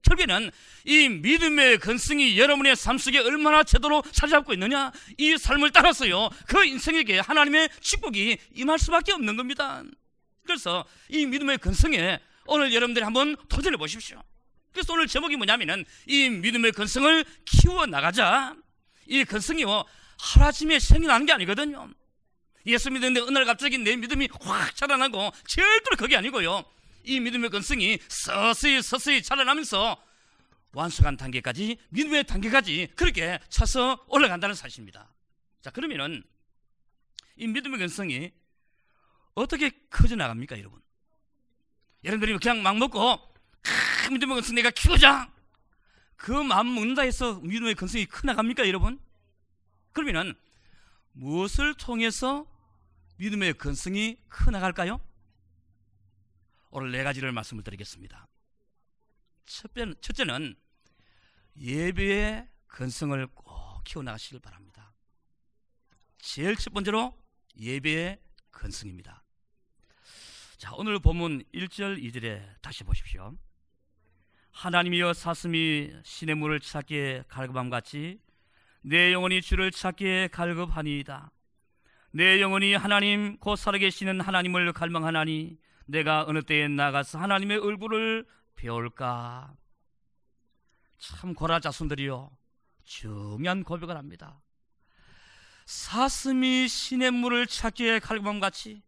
[0.02, 0.50] 결국에는
[0.84, 4.92] 이 믿음의 근성이 여러분의 삶 속에 얼마나 제대로 자리 잡고 있느냐?
[5.18, 9.82] 이 삶을 따라서요 그 인생에게 하나님의 축복이 임할 수밖에 없는 겁니다.
[10.44, 14.22] 그래서 이 믿음의 근성에 오늘 여러분들이 한번 도전해 보십시오.
[14.72, 18.54] 그래서 오늘 제목이 뭐냐면은 이 믿음의 근성을 키워 나가자.
[19.06, 19.84] 이 근성이요
[20.18, 21.90] 하루아침에 생겨나는 게 아니거든요.
[22.66, 26.62] 예수 믿는데 어느 날 갑자기 내 믿음이 확 자라나고 절대로 그게 아니고요
[27.04, 30.02] 이 믿음의 근성이 서서히 서서히 자라나면서
[30.72, 35.08] 완숙한 단계까지 믿음의 단계까지 그렇게 차서 올라간다는 사실입니다.
[35.60, 36.22] 자 그러면은
[37.36, 38.32] 이 믿음의 근성이
[39.34, 40.80] 어떻게 커져 나갑니까, 여러분?
[42.04, 45.30] 여러분들이 그냥 막 먹고 아, 믿음의 근성 내가 키우자
[46.16, 49.00] 그 마음 먹는다 해서 믿음의 근성이 커 나갑니까, 여러분?
[49.92, 50.34] 그러면은
[51.12, 52.46] 무엇을 통해서
[53.16, 55.00] 믿음의 근성이 커 나갈까요?
[56.70, 58.28] 오늘 네 가지를 말씀을 드리겠습니다.
[59.46, 60.54] 첫째는, 첫째는
[61.59, 64.94] 예배의 근성을 꼭 키워나가시길 바랍니다.
[66.18, 67.12] 제일 첫 번째로
[67.59, 68.20] 예배의
[68.52, 69.24] 근성입니다.
[70.59, 73.35] 자, 오늘 본문 1절, 2절에 다시 보십시오.
[74.52, 78.20] 하나님이여 사슴이 신의 물을 찾기에 갈급함 같이
[78.83, 81.33] 내 영혼이 주를 찾기에 갈급하니이다.
[82.12, 85.59] 내 영혼이 하나님 곧 살아계시는 하나님을 갈망하나니
[85.90, 88.24] 내가 어느 때에 나가서 하나님의 얼굴을
[88.55, 89.55] 배울까?
[90.98, 92.31] 참 고라 자손들이요
[92.85, 94.40] 중요한 고백을 합니다.
[95.66, 98.83] 사슴이 신의 물을 찾기에 갈급함같이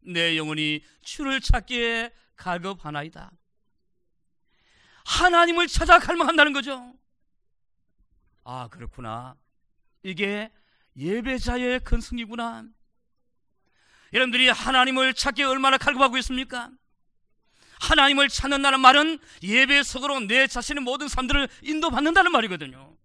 [0.00, 3.32] 내 영혼이 주를 찾기에 갈급하나이다.
[5.06, 6.94] 하나님을 찾아 갈망한다는 거죠.
[8.44, 9.36] 아 그렇구나.
[10.02, 10.52] 이게
[10.96, 12.64] 예배자의 근성이구나.
[14.12, 16.70] 여러분들이 하나님을 찾기 얼마나 갈급하고 있습니까?
[17.80, 22.96] 하나님을 찾는다는 말은 예배 속으로 내 자신의 모든 삶들을 인도받는다는 말이거든요.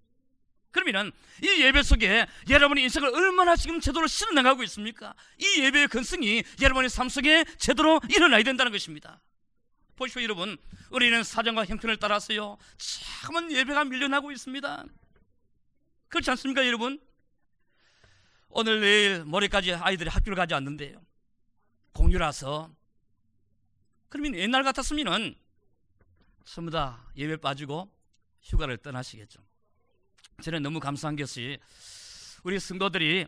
[0.71, 1.11] 그러면
[1.43, 5.13] 이 예배 속에 여러분의 인생을 얼마나 지금 제대로 실어나가고 있습니까?
[5.37, 9.21] 이 예배의 근성이 여러분의 삶 속에 제대로 일어나야 된다는 것입니다.
[9.95, 10.57] 보시오 여러분,
[10.89, 14.85] 우리는 사정과 형편을 따라서요, 참은 예배가 밀려나고 있습니다.
[16.09, 16.99] 그렇지 않습니까, 여러분?
[18.55, 21.01] 오늘 내일 모레까지 아이들이 학교를 가지 않는데요.
[21.93, 22.69] 공유라서.
[24.09, 25.35] 그러면 옛날 같았으면은
[26.45, 27.91] 전부 다 예배 빠지고
[28.43, 29.41] 휴가를 떠나시겠죠.
[30.43, 31.57] 저는 너무 감사한 것이
[32.43, 33.25] 우리 성도들이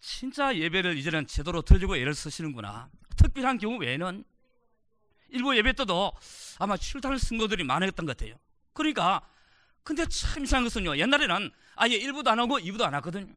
[0.00, 2.88] 진짜 예배를 이제는 제대로 들리고 애를 쓰시는구나.
[3.16, 4.22] 특별한 경우 외에는
[5.30, 6.12] 일부 예배 때도
[6.60, 8.36] 아마 출타를 성도들이 많았던 것 같아요.
[8.74, 9.26] 그러니까
[9.82, 10.98] 근데 참 이상한 것은요.
[10.98, 13.34] 옛날에는 아예 일부도 안 하고 이부도 안 하거든요.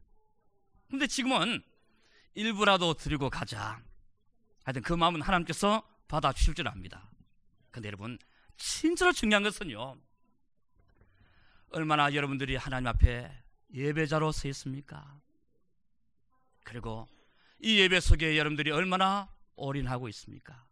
[0.90, 1.64] 근데 지금은
[2.36, 3.82] 일부라도 드리고 가자.
[4.64, 7.10] 하여튼 그 마음은 하나님께서 받아주실 줄 압니다.
[7.72, 8.18] 근데 여러분,
[8.58, 9.98] 진짜로 중요한 것은요.
[11.72, 13.30] 얼마나 여러분들이 하나님 앞에
[13.74, 15.20] 예배자로 서 있습니까?
[16.64, 17.08] 그리고
[17.60, 20.66] 이 예배 속에 여러분들이 얼마나 올인하고 있습니까?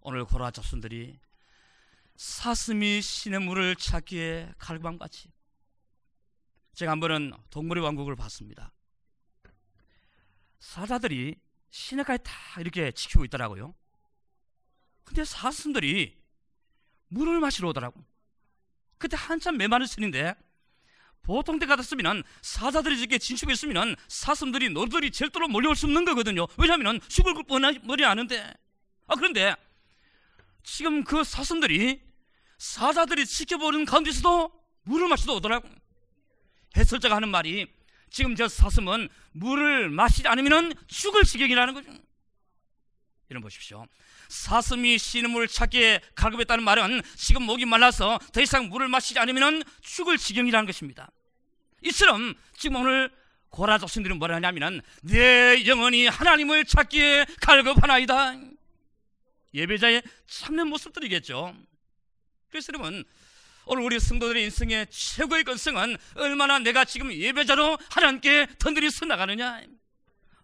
[0.00, 1.18] 오늘 고라 자손들이
[2.16, 5.32] 사슴이 신의 물을 찾기에 갈밤같이
[6.74, 8.73] 제가 한 번은 동물의 왕국을 봤습니다.
[10.64, 11.36] 사자들이
[11.70, 13.74] 시내가에 다 이렇게 지키고 있더라고요.
[15.04, 16.16] 근데 사슴들이
[17.08, 18.02] 물을 마시러 오더라고.
[18.96, 20.34] 그때 한참 메마른 시인데
[21.22, 26.46] 보통 때 같았으면 사자들이 이렇게 진치고 있으면 사슴들이 너들이 절대로 몰려올 수 없는 거거든요.
[26.56, 28.54] 왜냐하면 죽을 뻔머리 아는데.
[29.06, 29.54] 아 그런데
[30.62, 32.00] 지금 그 사슴들이
[32.56, 34.50] 사자들이 지켜보는 가운데서도
[34.84, 35.68] 물을 마시러 오더라고.
[36.76, 37.70] 해설자가 하는 말이
[38.14, 41.90] 지금 저 사슴은 물을 마시지 않으면 죽을 지경이라는 거죠.
[43.28, 43.84] 이런 보십시오.
[44.28, 50.16] 사슴이 쉬는 물을 찾기에 갈급했다는 말은 지금 목이 말라서 더 이상 물을 마시지 않으면 죽을
[50.16, 51.10] 지경이라는 것입니다.
[51.82, 53.10] 이처럼 지금 오늘
[53.48, 58.36] 고라 족신들은 뭐라 하냐면 내 영혼이 하나님을 찾기에 갈급하나이다.
[59.54, 61.52] 예배자의 참는 모습들이겠죠.
[62.48, 63.02] 그래서 여러분
[63.66, 69.62] 오늘 우리 성도들의 인생의 최고의 건성은 얼마나 내가 지금 예배자로 하나님께 던들이 서 나가느냐.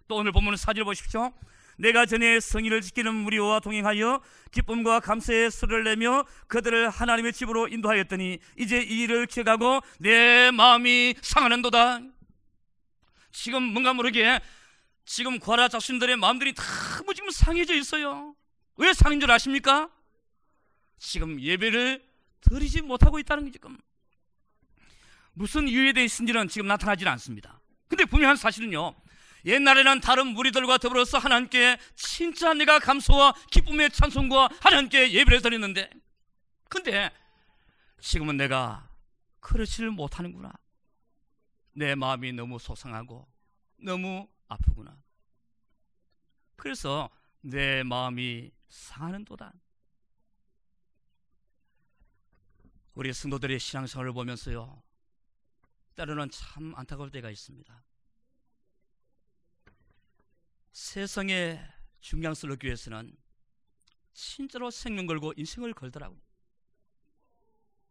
[0.09, 1.33] 또 오늘 본문 사절 보십시오.
[1.77, 8.83] 내가 전에 성의를 지키는 무리와 동행하여 기쁨과 감사의 소리를 내며 그들을 하나님의 집으로 인도하였더니 이제
[8.83, 12.01] 이 일을 기억하고 내 마음이 상하는도다.
[13.33, 14.41] 지금 뭔가 모르게
[15.05, 18.35] 지금 과라 자신들의 마음들이 너무 지금 상해져 있어요.
[18.77, 19.91] 왜 상인 줄 아십니까?
[20.99, 22.10] 지금 예배를
[22.41, 23.79] 드리지 못하고 있다는 게 지금
[25.33, 27.61] 무슨 이유에 대해서인지는 지금 나타나지 않습니다.
[27.89, 28.95] 근데 분명한 사실은요.
[29.45, 35.91] 옛날에는 다른 무리들과 더불어서 하나님께 진짜 내가 감사와 기쁨의 찬송과 하나님께 예배를 드렸는데
[36.69, 37.11] 근데
[38.01, 38.89] 지금은 내가
[39.41, 40.53] 그렇지를 못하는구나.
[41.73, 43.27] 내 마음이 너무 소상하고
[43.79, 44.97] 너무 아프구나.
[46.57, 47.09] 그래서
[47.41, 49.53] 내 마음이 상하는 도다.
[53.01, 54.83] 우리 성도들의 신앙생활을 보면서요.
[55.95, 57.83] 때로는 참 안타까울 때가 있습니다.
[60.73, 61.67] 세상의
[62.03, 63.17] 중량스를 얻기 위해서는
[64.13, 66.21] 진짜로 생명 걸고 인생을 걸더라고요.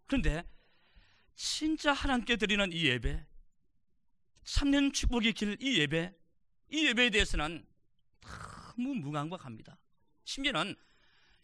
[0.05, 0.47] 그런데
[1.33, 3.25] 진짜 하나님께 드리는 이 예배,
[4.43, 6.15] 참된 축복의 길 이 예배,
[6.69, 7.65] 이 예배에 대해서는
[8.77, 9.75] 너무 무감각합니다.
[10.25, 10.75] 심지어는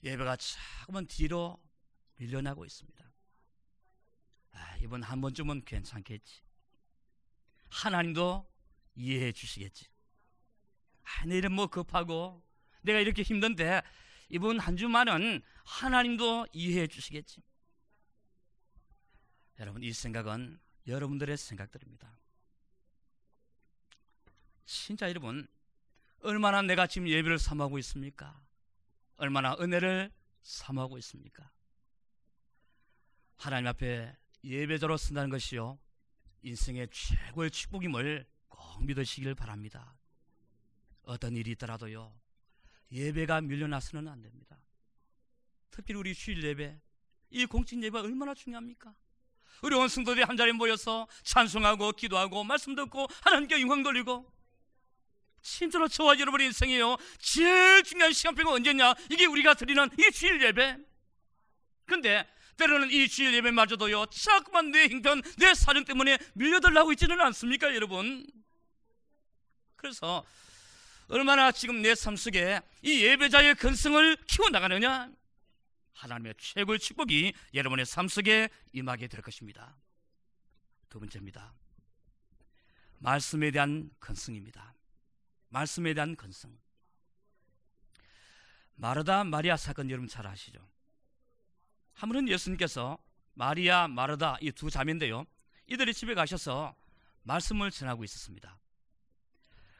[0.04, 1.60] 예배가 자꾸만 뒤로
[2.18, 3.15] 밀려나고 있습니다.
[4.56, 6.42] 아, 이번 한 번쯤은 괜찮겠지.
[7.70, 8.50] 하나님도
[8.96, 9.86] 이해해 주시겠지.
[11.04, 12.44] 아, 내일은 뭐 급하고
[12.82, 13.82] 내가 이렇게 힘든데
[14.30, 17.42] 이번 한 주만은 하나님도 이해해 주시겠지.
[19.60, 22.20] 여러분 이 생각은 여러분들의 생각들입니다.
[24.66, 25.48] 진짜 여러분
[26.22, 28.44] 얼마나 내가 지금 예배를 삼하고 있습니까?
[29.18, 31.52] 얼마나 은혜를 삼하고 있습니까?
[33.38, 35.80] 하나님 앞에 예배자로 쓴다는 것이요
[36.44, 39.98] 인생의 최고의 축복임을 꼭 믿으시길 바랍니다.
[41.04, 42.14] 어떤 일이 있더라도요
[42.92, 44.58] 예배가 밀려나서는 안 됩니다.
[45.72, 46.80] 특별히 우리 주일 예배
[47.32, 48.94] 이 공식 예배가 얼마나 중요합니까?
[49.64, 54.32] 우리 온 성도들이 한 자리에 모여서 찬송하고 기도하고 말씀 듣고 하나님께 영광 돌리고
[55.42, 60.78] 진짜로 저와 여러분의 인생이에요 제일 중요한 시간표가 언제냐 이게 우리가 드리는 이 주일 예배
[61.86, 62.28] 근데
[62.58, 68.26] 때로는 이 주일 예배마저도요 자꾸만 내 행편 내 사정 때문에 밀려들라고 있지는 않습니까 여러분?
[69.76, 70.26] 그래서
[71.08, 75.12] 얼마나 지금 내 삶 속에 이 예배자의 근성을 키워나가느냐?
[75.94, 79.76] 하나님의 최고의 축복이 여러분의 삶 속에 임하게 될 것입니다.
[80.90, 81.54] 두 번째입니다.
[83.00, 84.74] 말씀에 대한 근성입니다.
[85.50, 86.58] 말씀에 대한 근성.
[88.76, 90.60] 마르다 마리아 사건 여러분 잘 아시죠?
[91.96, 92.98] 한 번은 예수님께서
[93.34, 95.26] 마리아, 마르다 이 두 자매인데요.
[95.68, 96.76] 이들이 집에 가셔서
[97.24, 98.58] 말씀을 전하고 있었습니다.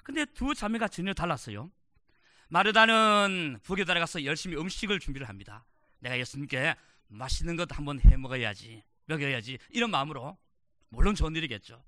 [0.04, 1.72] 근데 두 자매가 전혀 달랐어요.
[2.48, 5.66] 마르다는 북에 들어가서 열심히 음식을 준비를 합니다.
[6.00, 6.76] 내가 예수님께
[7.08, 10.38] 맛있는 것 한번 해 먹어야지, 먹여야지 이런 마음으로
[10.90, 11.84] 물론 좋은 일이겠죠.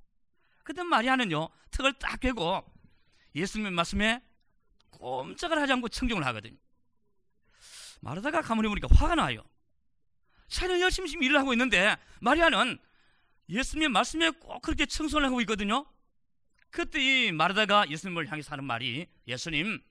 [0.63, 2.63] 근데 마리아는요 턱을 딱 괴고
[3.35, 4.21] 예수님의 말씀에
[4.91, 6.57] 꼼짝을 하지 않고 청정을 하거든요.
[8.01, 9.43] 마르다가 가만히 보니까 화가 나요.
[10.47, 12.77] 자기는 열심히 일을 하고 있는데 마리아는
[13.49, 15.85] 예수님의 말씀에 꼭 그렇게 청소를 하고 있거든요.
[16.69, 19.81] 그때 이 마르다가 예수님을 향해서 하는 말이 예수님,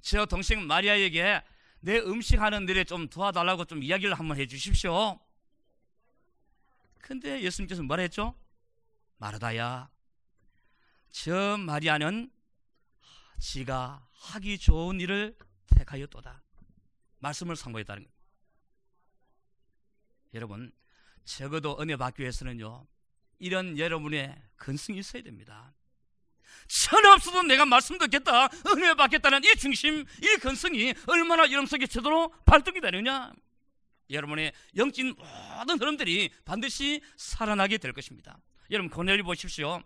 [0.00, 1.42] 저 동생 마리아에게
[1.80, 5.18] 내 음식 하는 일에 좀 도와달라고 좀 이야기를 한번 해 주십시오.
[7.00, 8.34] 근데 예수님께서 뭐라 했죠?
[9.18, 9.90] 마르다야,
[11.10, 12.30] 저 마리아는
[13.38, 16.42] 지가 하기 좋은 일을 택하였도다.
[17.18, 18.19] 말씀을 선고했다는 거예요.
[20.34, 20.72] 여러분
[21.24, 22.86] 적어도 은혜 받기 위해서는요
[23.38, 25.72] 이런 여러분의 근성이 있어야 됩니다.
[26.68, 32.32] 천하 없어도 내가 말씀 듣겠다 은혜 받겠다는 이 중심 이 근성이 얼마나 여러분 속에 제대로
[32.44, 33.32] 발동이 되느냐?
[34.10, 35.14] 여러분의 영적인
[35.58, 38.38] 모든 흐름들이 반드시 살아나게 될 것입니다.
[38.70, 39.82] 여러분 고넬류 보십시오.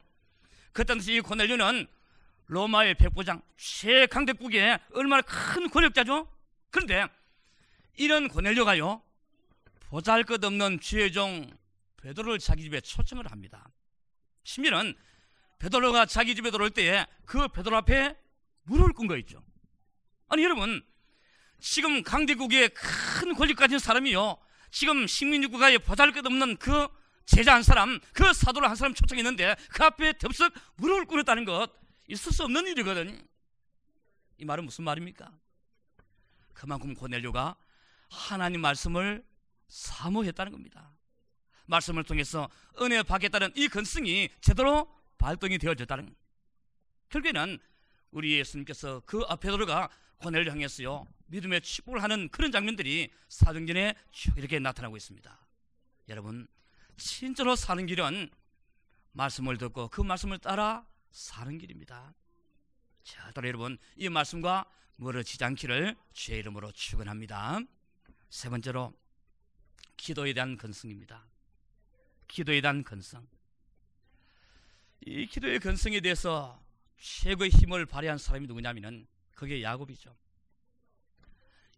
[0.72, 1.86] 그 당시 이 고넬류는
[2.46, 6.28] 로마의 백부장 최강대국의 얼마나 큰 권력자죠?
[6.70, 7.06] 그런데
[7.96, 9.02] 이런 고넬류가요
[9.94, 11.48] 보잘것없는 죄종
[11.98, 13.70] 베드로를 자기 집에 초청을 합니다.
[14.42, 14.92] 심지어는
[15.60, 18.16] 베드로가 자기 집에 들어올 때에 그 베드로 앞에
[18.64, 19.40] 무릎을 꿇은 거 있죠.
[20.28, 20.84] 아니 여러분
[21.60, 24.36] 지금 강대국의 큰 권력 가진 사람이요.
[24.72, 26.88] 지금 식민지국가에 보잘것없는 그
[27.24, 31.70] 제자 한 사람, 그 사도를 한 사람 초청했는데 그 앞에 덥석 무릎을 꿇었다는 것
[32.08, 33.16] 있을 수 없는 일이거든요.
[34.38, 35.30] 이 말은 무슨 말입니까?
[36.52, 37.54] 그만큼 고넬료가
[38.10, 39.24] 하나님 말씀을
[39.68, 40.96] 사모했다는 겁니다.
[41.66, 42.48] 말씀을 통해서
[42.80, 46.14] 은혜 받겠다는 이 근성이 제대로 발동이 되어졌다는
[47.08, 47.58] 결국에는
[48.10, 51.06] 우리 예수님께서 그 앞에 들어가 고넬을 향했어요.
[51.26, 55.46] 믿음의 축복을 하는 그런 장면들이 사도행전에 쭉 이렇게 나타나고 있습니다.
[56.08, 56.46] 여러분,
[56.96, 58.30] 진짜로 사는 길은
[59.12, 62.14] 말씀을 듣고 그 말씀을 따라 사는 길입니다.
[63.02, 64.64] 자, 따라 여러분, 이 말씀과
[64.96, 67.60] 멀어지지 않기를 주의 이름으로 축원합니다.
[68.30, 68.92] 세 번째로
[69.96, 71.24] 기도에 대한 근성입니다.
[72.28, 73.26] 기도에 대한 근성.
[75.06, 76.62] 이 기도의 근성에 대해서
[76.98, 80.16] 최고의 힘을 발휘한 사람이 누구냐면은 그게 야곱이죠.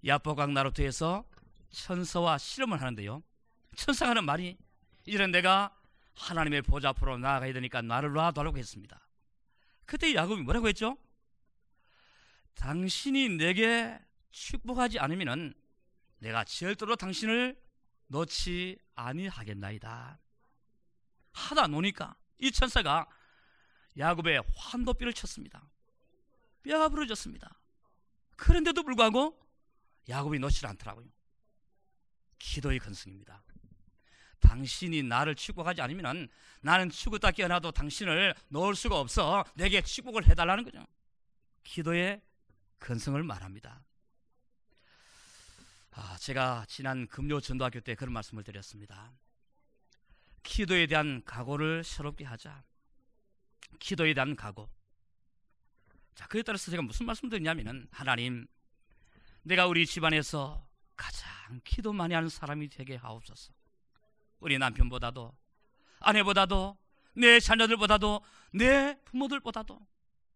[0.04, 1.24] 야보강 나루트에서
[1.70, 3.22] 천사와 실험을 하는데요.
[3.74, 4.56] 천사가 하는 말이
[5.04, 5.74] 이제는 내가
[6.14, 9.00] 하나님의 보좌 앞으로 나아가야 되니까 나를 놔달라고 했습니다.
[9.84, 10.96] 그때 야곱이 뭐라고 했죠?
[12.54, 13.98] 당신이 내게
[14.30, 15.54] 축복하지 않으면은
[16.18, 17.56] 내가 절대로 당신을
[18.08, 20.18] 놓지 아니하겠나이다.
[21.32, 23.08] 하다 노니까 이 천사가
[23.98, 25.68] 야곱의 환도뼈를 쳤습니다.
[26.62, 27.58] 뼈가 부러졌습니다.
[28.36, 29.38] 그런데도 불구하고
[30.08, 31.06] 야곱이 놓지 않더라고요.
[32.38, 33.42] 기도의 근성입니다.
[34.40, 36.28] 당신이 나를 축복하지 않으면
[36.60, 39.44] 나는 죽었다 깨어나도 당신을 놓을 수가 없어.
[39.54, 40.86] 내게 축복을 해달라는 거죠.
[41.64, 42.20] 기도의
[42.78, 43.82] 근성을 말합니다.
[45.98, 49.12] 아, 제가 지난 금요 전도학교 때 그런 말씀을 드렸습니다.
[50.42, 52.62] 기도에 대한 각오를 새롭게 하자.
[53.78, 54.68] 기도에 대한 각오.
[56.14, 58.46] 자, 그에 따라서 제가 무슨 말씀 드리냐면은 하나님,
[59.42, 63.54] 내가 우리 집안에서 가장 기도 많이 하는 사람이 되게 하옵소서.
[64.40, 65.34] 우리 남편보다도
[66.00, 66.76] 아내보다도
[67.14, 68.20] 내 자녀들보다도
[68.52, 69.80] 내 부모들보다도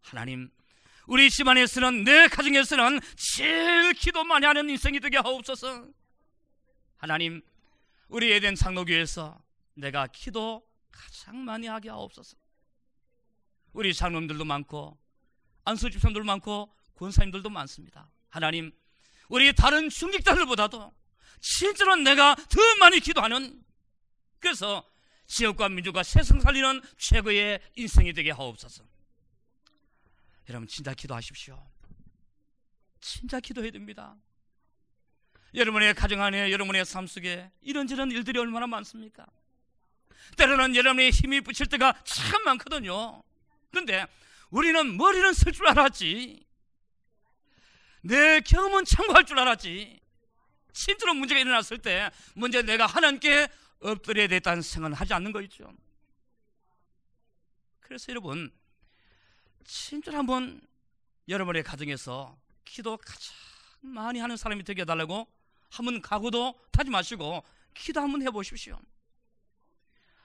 [0.00, 0.50] 하나님
[1.06, 5.86] 우리 집안에서는 내 가정에서는 제일 기도 많이 하는 인생이 되게 하옵소서.
[6.96, 7.42] 하나님
[8.08, 9.40] 우리 에덴 장로교에서
[9.74, 12.36] 내가 기도 가장 많이 하게 하옵소서.
[13.72, 14.98] 우리 장로님들도 많고
[15.64, 18.10] 안수 집사님들도 많고 권사님들도 많습니다.
[18.28, 18.72] 하나님
[19.28, 20.92] 우리 다른 중직자들보다도
[21.40, 23.62] 진짜로 내가 더 많이 기도하는
[24.38, 24.84] 그래서
[25.26, 28.84] 지역과 민족과 세상 살리는 최고의 인생이 되게 하옵소서.
[30.50, 31.64] 여러분 진짜 기도하십시오.
[33.00, 34.16] 진짜 기도해야 됩니다.
[35.54, 39.26] 여러분의 가정 안에 여러분의 삶 속에 이런저런 일들이 얼마나 많습니까?
[40.36, 43.22] 때로는 여러분의 힘이 붙일 때가 참 많거든요.
[43.70, 44.06] 그런데
[44.50, 46.44] 우리는 머리는 쓸 줄 알았지.
[48.02, 50.00] 내 경험은 참고할 줄 알았지.
[50.72, 53.48] 실제로 문제가 일어났을 때 먼저 내가 하나님께
[53.80, 55.72] 엎드려야 됐다는 생각을 하지 않는 거 있죠.
[57.80, 58.52] 그래서 여러분
[59.64, 60.60] 진짜 한번
[61.28, 63.34] 여러분의 가정에서 기도 가장
[63.80, 65.26] 많이 하는 사람이 되게 해달라고
[65.70, 67.44] 한번 각오도 타지 마시고
[67.74, 68.78] 기도 한번 해보십시오.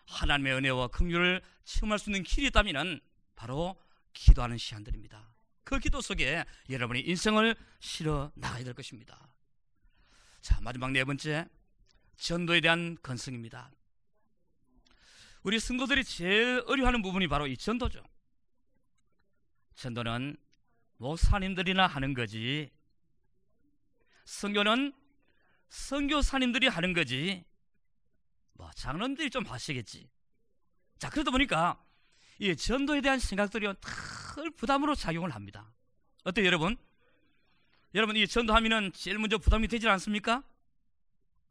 [0.08, 3.00] 하나님의 은혜와 긍휼을 체험할 수 있는 길이 있다면
[3.36, 3.76] 바로
[4.14, 5.28] 기도하는 시간들입니다.
[5.64, 9.28] 그 기도 속에 여러분이 인생을 실어 나가야 될 것입니다.
[10.42, 11.48] 자, 마지막 네 번째
[12.18, 13.72] 전도에 대한 건성입니다.
[15.42, 18.04] 우리 성도들이 제일 어려워하는 부분이 바로 이 전도죠.
[19.76, 20.38] 전도는
[20.98, 22.72] 목사님들이나 하는 거지.
[24.26, 24.94] 성교는
[25.70, 27.44] 성교사님들이 하는 거지.
[28.54, 30.10] 뭐 장로님들이 좀 하시겠지.
[30.98, 31.82] 자, 그러다 보니까
[32.40, 35.72] 이 전도에 대한 생각들이 큰 부담으로 작용을 합니다.
[36.24, 36.78] 어때요, 여러분?
[37.94, 40.44] 여러분, 이 전도하면은 제일 먼저 부담이 되지 않습니까?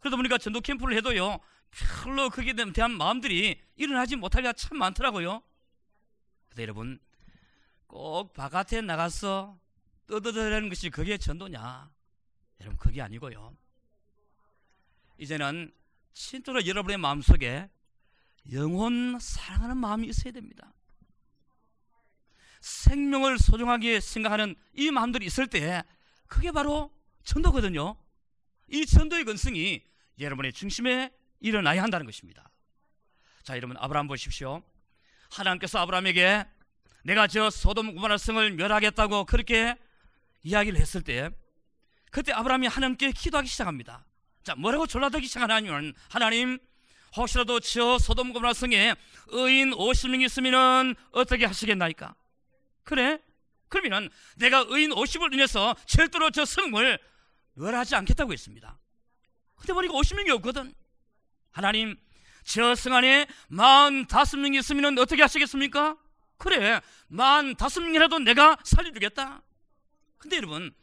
[0.01, 5.43] 그러다 보니까 전도 캠프를 해도요, 별로 거기에 대한 마음들이 일어나지 못할 때가 참 많더라고요.
[6.49, 6.99] 근데 여러분,
[7.87, 9.59] 꼭 바깥에 나가서
[10.07, 11.90] 떠들어내는 것이 그게 전도냐?
[12.61, 13.57] 여러분, 그게 아니고요.
[15.18, 15.73] 이제는
[16.12, 17.68] 진짜로 여러분의 마음속에
[18.53, 20.73] 영혼 사랑하는 마음이 있어야 됩니다.
[22.61, 25.83] 생명을 소중하게 생각하는 이 마음들이 있을 때
[26.27, 26.90] 그게 바로
[27.25, 27.97] 전도거든요.
[28.68, 29.83] 이 전도의 근성이
[30.18, 32.51] 여러분의 중심에 일어나야 한다는 것입니다.
[33.42, 34.62] 자, 여러분 아브라함 보십시오.
[35.31, 36.47] 하나님께서 아브라함에게
[37.05, 39.77] 내가 저 소돔 고모라 성을 멸하겠다고 그렇게
[40.43, 41.31] 이야기를 했을 때
[42.11, 44.05] 그때 아브라함이 하나님께 기도하기 시작합니다.
[44.42, 46.59] 자, 뭐라고 졸라들기 시작하냐면 하나님
[47.17, 48.94] 혹시라도 저 소돔 고모라 성에
[49.29, 52.15] 의인 50명 있으면은 어떻게 하시겠나이까?
[52.85, 53.19] 그래?
[53.69, 56.98] 그러면은 내가 의인 50을 인해서 절대로 저 성을
[57.55, 58.79] 멸하지 않겠다고 했습니다.
[59.57, 60.75] 근데 보니까 50명이 없거든.
[61.52, 61.96] 하나님,
[62.44, 65.96] 저 성 안에 45명이 있으면 어떻게 하시겠습니까?
[66.37, 66.81] 그래,
[67.11, 69.43] 45명이라도 내가 살려주겠다.
[70.19, 70.75] 근데 여러분,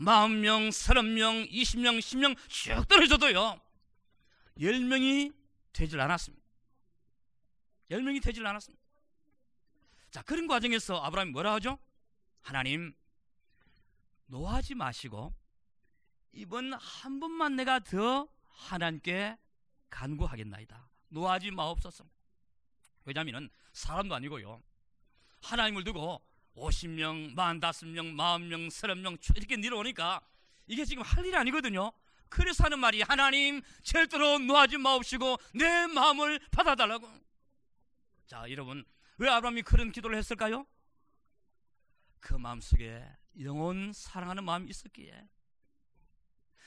[0.00, 3.60] 40명, 30명, 20명, 10명 쭉 떨어져도요,
[4.58, 5.34] 10명이
[5.72, 6.44] 되질 않았습니다.
[7.90, 8.84] 10명이 되질 않았습니다.
[10.10, 11.78] 자, 그런 과정에서 아브라함이 뭐라 하죠?
[12.42, 12.94] 하나님,
[14.26, 15.34] 노하지 마시고
[16.32, 19.36] 이번 한 번만 내가 더 하나님께
[19.90, 20.88] 간구하겠나이다.
[21.08, 22.04] 노하지 마옵소서.
[23.04, 24.62] 왜냐하면 사람도 아니고요.
[25.42, 26.20] 하나님을 두고
[26.56, 30.20] 50명, 45명, 40명, 30명 이렇게 내려오니까
[30.66, 31.92] 이게 지금 할 일이 아니거든요.
[32.28, 37.08] 그래서 하는 말이 하나님 절대로 노하지 마옵시고 내 마음을 받아달라고.
[38.26, 38.84] 자, 여러분
[39.16, 40.66] 왜 아브라함이 그런 기도를 했을까요?
[42.20, 43.04] 그 마음속에
[43.40, 45.28] 영혼 사랑하는 마음이 있었기에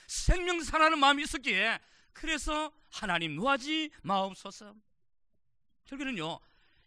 [0.07, 1.80] 생명 사랑하는 마음이 있었기에
[2.13, 4.74] 그래서 하나님 노하지 마옵소서.
[5.86, 6.39] 결국은요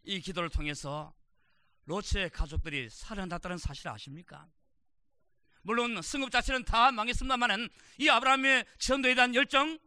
[0.05, 1.15] 이 기도를 통해서
[1.87, 4.47] 로츠의 가족들이 살아났다는 사실 아십니까?
[5.63, 7.69] 물론 승급 자체는 다 망했습니다만은
[7.99, 9.79] 이 아브라함의 전도에 대한 열정,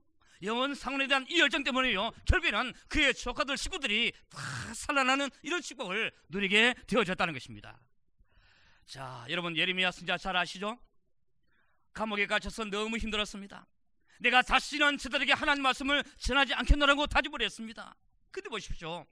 [0.44, 2.12] 영원 상원에 대한 이 열정 때문에요.
[2.26, 4.40] 결국에는 그의 조카들 식구들이 다
[4.74, 7.80] 살아나는 이런 축복을 누리게 되어졌다는 것입니다.
[8.86, 10.80] 자, 여러분 예레미야 선자 잘 아시죠?
[11.94, 13.68] 감옥에 갇혀서 너무 힘들었습니다.
[14.20, 17.96] 내가 다시는 저들에게 하나님 말씀을 전하지 않겠노라고 다짐을 했습니다.
[18.32, 19.06] 근데 보십시오.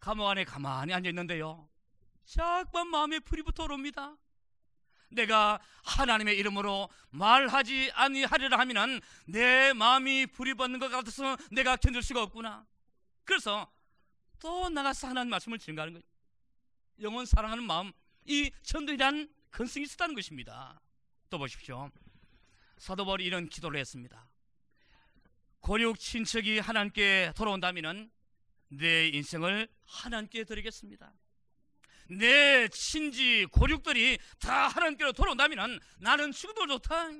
[0.00, 1.68] 감옥 안에 가만히 앉아 있는데요.
[2.26, 4.16] 자꾸 마음에 불이 붙어옵니다.
[5.10, 12.22] 내가 하나님의 이름으로 말하지 아니하리라 하면은 내 마음이 불이 붙는 것 같아서 내가 견딜 수가
[12.24, 12.66] 없구나.
[13.24, 13.72] 그래서
[14.40, 16.04] 또 나가서 하나님 말씀을 증가하는 거예요.
[17.00, 17.92] 영원 사랑하는 마음,
[18.24, 18.50] 이
[18.98, 20.80] 대한 근성이 있었다는 것입니다.
[21.30, 21.90] 또 보십시오.
[22.78, 24.28] 사도 바울이 이런 기도를 했습니다.
[25.60, 28.10] 고륙 친척이 하나님께 돌아온다면은
[28.68, 31.12] 내 인생을 하나님께 드리겠습니다.
[32.08, 37.10] 내 친지 고륙들이 다 하나님께로 돌아온다면 나는 죽어도 좋다.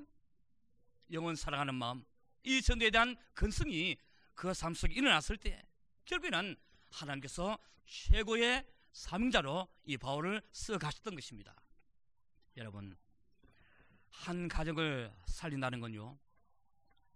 [1.13, 2.05] 영원 사랑하는 마음,
[2.43, 3.97] 이 전도에 대한 근성이
[4.35, 5.63] 그 삶 속에 일어났을 때
[6.05, 6.57] 결국에는
[6.91, 11.55] 하나님께서 최고의 사명자로 이 바울을 써 가셨던 것입니다.
[12.57, 12.97] 여러분,
[14.11, 16.19] 한 가정을 살린다는 건요,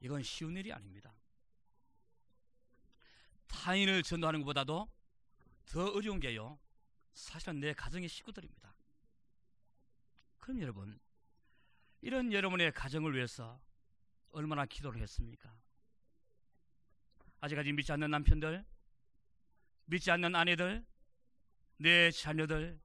[0.00, 1.14] 이건 쉬운 일이 아닙니다.
[3.48, 4.88] 타인을 전도하는 것보다도
[5.66, 6.58] 더 어려운 게요,
[7.12, 8.74] 사실은 내 가정의 식구들입니다.
[10.38, 10.98] 그럼 여러분,
[12.00, 13.60] 이런 여러분의 가정을 위해서
[14.30, 15.54] 얼마나 기도를 했습니까?
[17.40, 18.64] 아직까지 믿지 않는 남편들,
[19.86, 20.84] 믿지 않는 아내들,
[21.78, 22.80] 내 자녀들,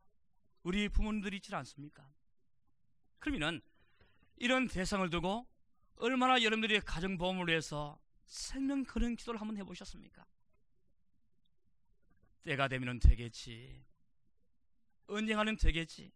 [0.63, 2.09] 우리 부모님들이 있지 않습니까?
[3.19, 3.61] 그러면
[4.37, 5.47] 이런 대상을 두고
[5.97, 10.25] 얼마나 여러분들이 가정보험을 위해서 생명 그런 기도를 한번 해보셨습니까?
[12.43, 13.85] 때가 되면 되겠지.
[15.07, 16.11] 언젠가는 되겠지.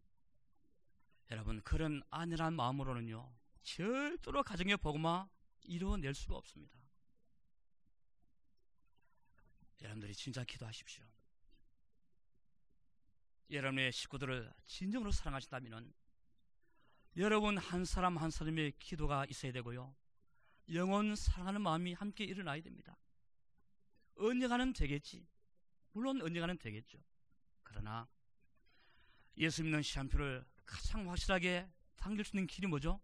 [1.31, 3.31] 여러분 그런 안일한 마음으로는요
[3.61, 5.29] 절대로 가정의 복음화
[5.63, 6.79] 이루어낼 수가 없습니다.
[9.81, 11.05] 여러분들이 진짜 기도하십시오.
[13.51, 15.93] 여러분의 식구들을 진정으로 사랑하신다면
[17.17, 19.95] 여러분 한 사람 한 사람의 기도가 있어야 되고요.
[20.71, 22.97] 영원 사랑하는 마음이 함께 일어나야 됩니다.
[24.15, 25.27] 언젠가는 되겠지.
[25.93, 26.99] 물론 언젠가는 되겠죠.
[27.63, 28.07] 그러나
[29.37, 32.99] 예수 믿는 시한표를 가장 확실하게 당길 수 있는 길이 뭐죠?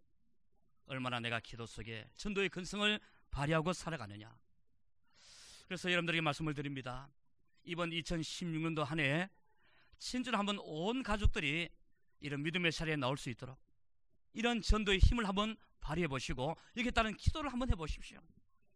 [0.88, 2.99] 얼마나 내가 기도 속에 전도의 근성을
[3.32, 4.38] 발휘하고 살아가느냐.
[5.67, 7.09] 그래서 여러분들에게 말씀을 드립니다.
[7.63, 9.30] 이번 2016년도 한 해에
[9.97, 11.69] 친절 한번 온 가족들이
[12.19, 13.57] 이런 믿음의 자리에 나올 수 있도록
[14.34, 18.19] 이런 전도의 힘을 한번 발휘해 보시고 여기에 따른 기도를 한번 해 보십시오.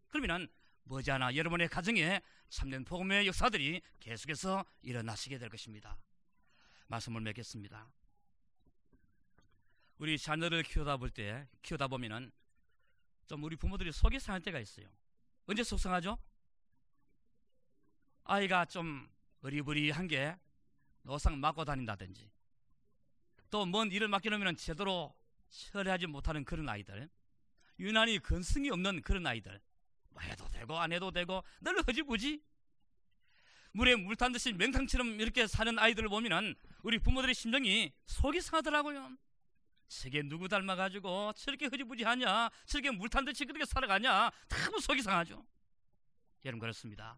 [0.07, 0.47] 그러면
[0.83, 5.97] 머지않아 여러분의 가정에 참된 복음의 역사들이 계속해서 일어나시게 될 것입니다.
[6.89, 7.87] 말씀을 맺겠습니다.
[9.99, 12.31] 우리 자녀를 키우다 볼 때, 키우다 보면은
[13.27, 14.87] 좀 우리 부모들이 속이 상할 때가 있어요.
[15.45, 16.17] 언제 속상하죠?
[18.23, 19.09] 아이가 좀
[19.41, 20.37] 어리버리한 게
[21.03, 22.29] 노상 맞고 다닌다든지
[23.49, 25.15] 또 뭔 일을 맡겨놓으면 제대로
[25.49, 27.09] 처리하지 못하는 그런 아이들
[27.79, 29.59] 유난히 근성이 없는 그런 아이들
[30.09, 32.43] 뭐 해도 되고 안 해도 되고 늘 허지부지
[33.71, 39.15] 물에 물 탄 듯이 맹탕처럼 이렇게 사는 아이들을 보면은 우리 부모들의 심정이 속이 상하더라고요.
[39.87, 45.45] 저게 누구 닮아가지고 저렇게 흐지부지하냐, 저렇게 물 탄 듯이 그렇게 살아가냐, 다 속이 상하죠.
[46.45, 47.17] 여러분 그렇습니다.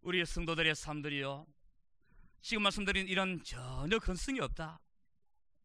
[0.00, 1.46] 우리 성도들의 삶들이요.
[2.40, 4.80] 지금 말씀드린 이런 전혀 근성이 없다.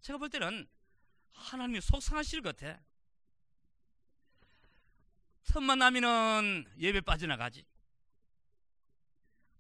[0.02, 0.68] 제가 볼 때는
[1.34, 2.80] 하나님이 속상하실 것 같아.
[5.44, 7.66] 틈만 나면은 예배 빠져나가지.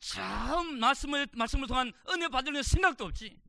[0.02, 3.40] 참 말씀을 말씀을 통한 은혜 받으려는 생각도 없지.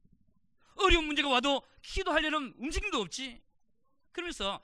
[0.76, 3.42] 어려운 문제가 와도 기도하려는 움직임도 없지.
[4.12, 4.62] 그러면서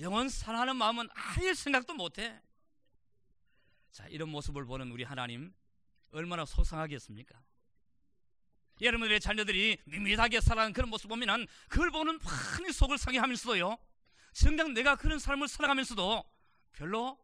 [0.00, 2.40] 영원 사랑하는 마음은 아예 생각도 못해.
[3.92, 5.52] 자, 이런 모습을 보는 우리 하나님
[6.12, 7.38] 얼마나 속상하겠습니까?
[8.80, 13.76] 여러분들의 자녀들이 밋밋하게 살아가는 그런 모습 보면은 그걸 보는 많이 속을 상해 하면서도요.
[14.32, 16.24] 정작 내가 그런 삶을 살아가면서도
[16.72, 17.18] 별로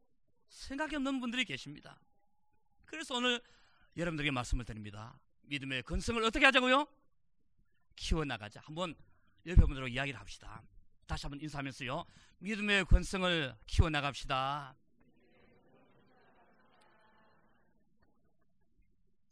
[0.49, 2.01] 생각이 없는 분들이 계십니다.
[2.87, 3.41] 그래서 오늘
[3.97, 5.19] 여러분들에게 말씀을 드립니다.
[5.43, 6.87] 믿음의 근성을 어떻게 하자고요?
[7.97, 8.61] 키워나가자.
[8.61, 8.95] 한번
[9.47, 10.63] 옆에 분들하고 이야기를 합시다.
[11.07, 12.05] 다시 한번 인사하면서요.
[12.39, 14.75] 믿음의 근성을 키워나갑시다.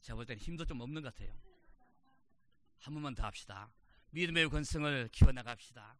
[0.02, 1.36] 제가 볼 때는 힘도 좀 없는 것 같아요.
[2.78, 3.72] 한 번만 더 합시다.
[4.10, 5.96] 믿음의 근성을 키워나갑시다.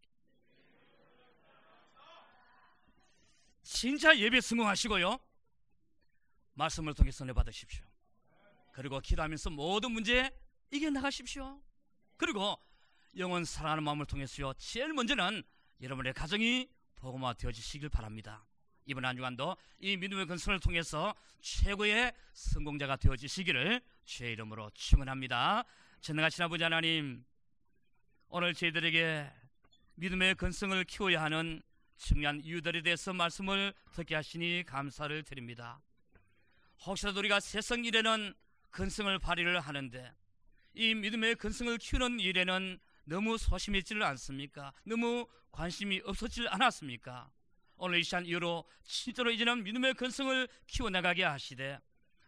[3.62, 5.18] 진짜 예배 성공하시고요.
[6.54, 7.91] 말씀을 통해 선을 받으십시오.
[8.72, 10.30] 그리고 기도하면서 모든 문제
[10.70, 11.60] 이겨나가십시오.
[12.16, 12.58] 그리고
[13.16, 14.54] 영원 사랑하는 마음을 통해서요.
[14.54, 15.42] 제일 먼저는
[15.80, 18.44] 여러분의 가정이 복음화 되어지시길 바랍니다.
[18.86, 25.64] 이번 한 주간도 이 믿음의 근성을 통해서 최고의 성공자가 되어지시기를 주의 이름으로 축원합니다.
[26.00, 27.24] 전능하신 아버지 하나님,
[28.28, 29.30] 오늘 저희들에게
[29.96, 31.62] 믿음의 근성을 키워야 하는
[31.96, 35.80] 중요한 이유들에 대해서 말씀을 듣게 하시니 감사를 드립니다.
[36.86, 38.34] 혹시라도 우리가 세상 일에는
[38.72, 40.12] 근성을 발휘를 하는데
[40.74, 44.72] 이 믿음의 근성을 키우는 일에는 너무 소심했지를 않습니까?
[44.84, 47.30] 너무 관심이 없었지 않았습니까?
[47.76, 51.78] 오늘 이 시간 이후로 진짜로 이제는 믿음의 근성을 키워나가게 하시되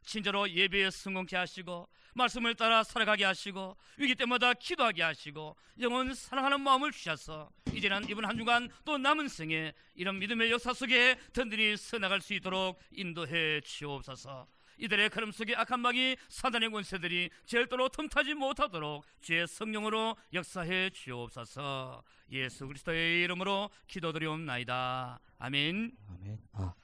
[0.04, 6.92] 진짜로 예배에 성공케 하시고 말씀을 따라 살아가게 하시고 위기 때마다 기도하게 하시고 영원 사랑하는 마음을
[6.92, 12.34] 주셔서 이제는 이번 한 주간 또 남은 생에 이런 믿음의 역사 속에 든든히 서나갈 수
[12.34, 14.46] 있도록 인도해 주옵소서
[14.78, 22.02] 이들의 걸음 속에 악한 마귀 사단의 권세들이 절대로 틈타지 못하도록 주의 성령으로 역사해 주옵소서.
[22.32, 25.20] 예수 그리스도의 이름으로 기도드리옵나이다.
[25.38, 25.92] 아멘.
[26.08, 26.38] 아멘.
[26.52, 26.74] 아,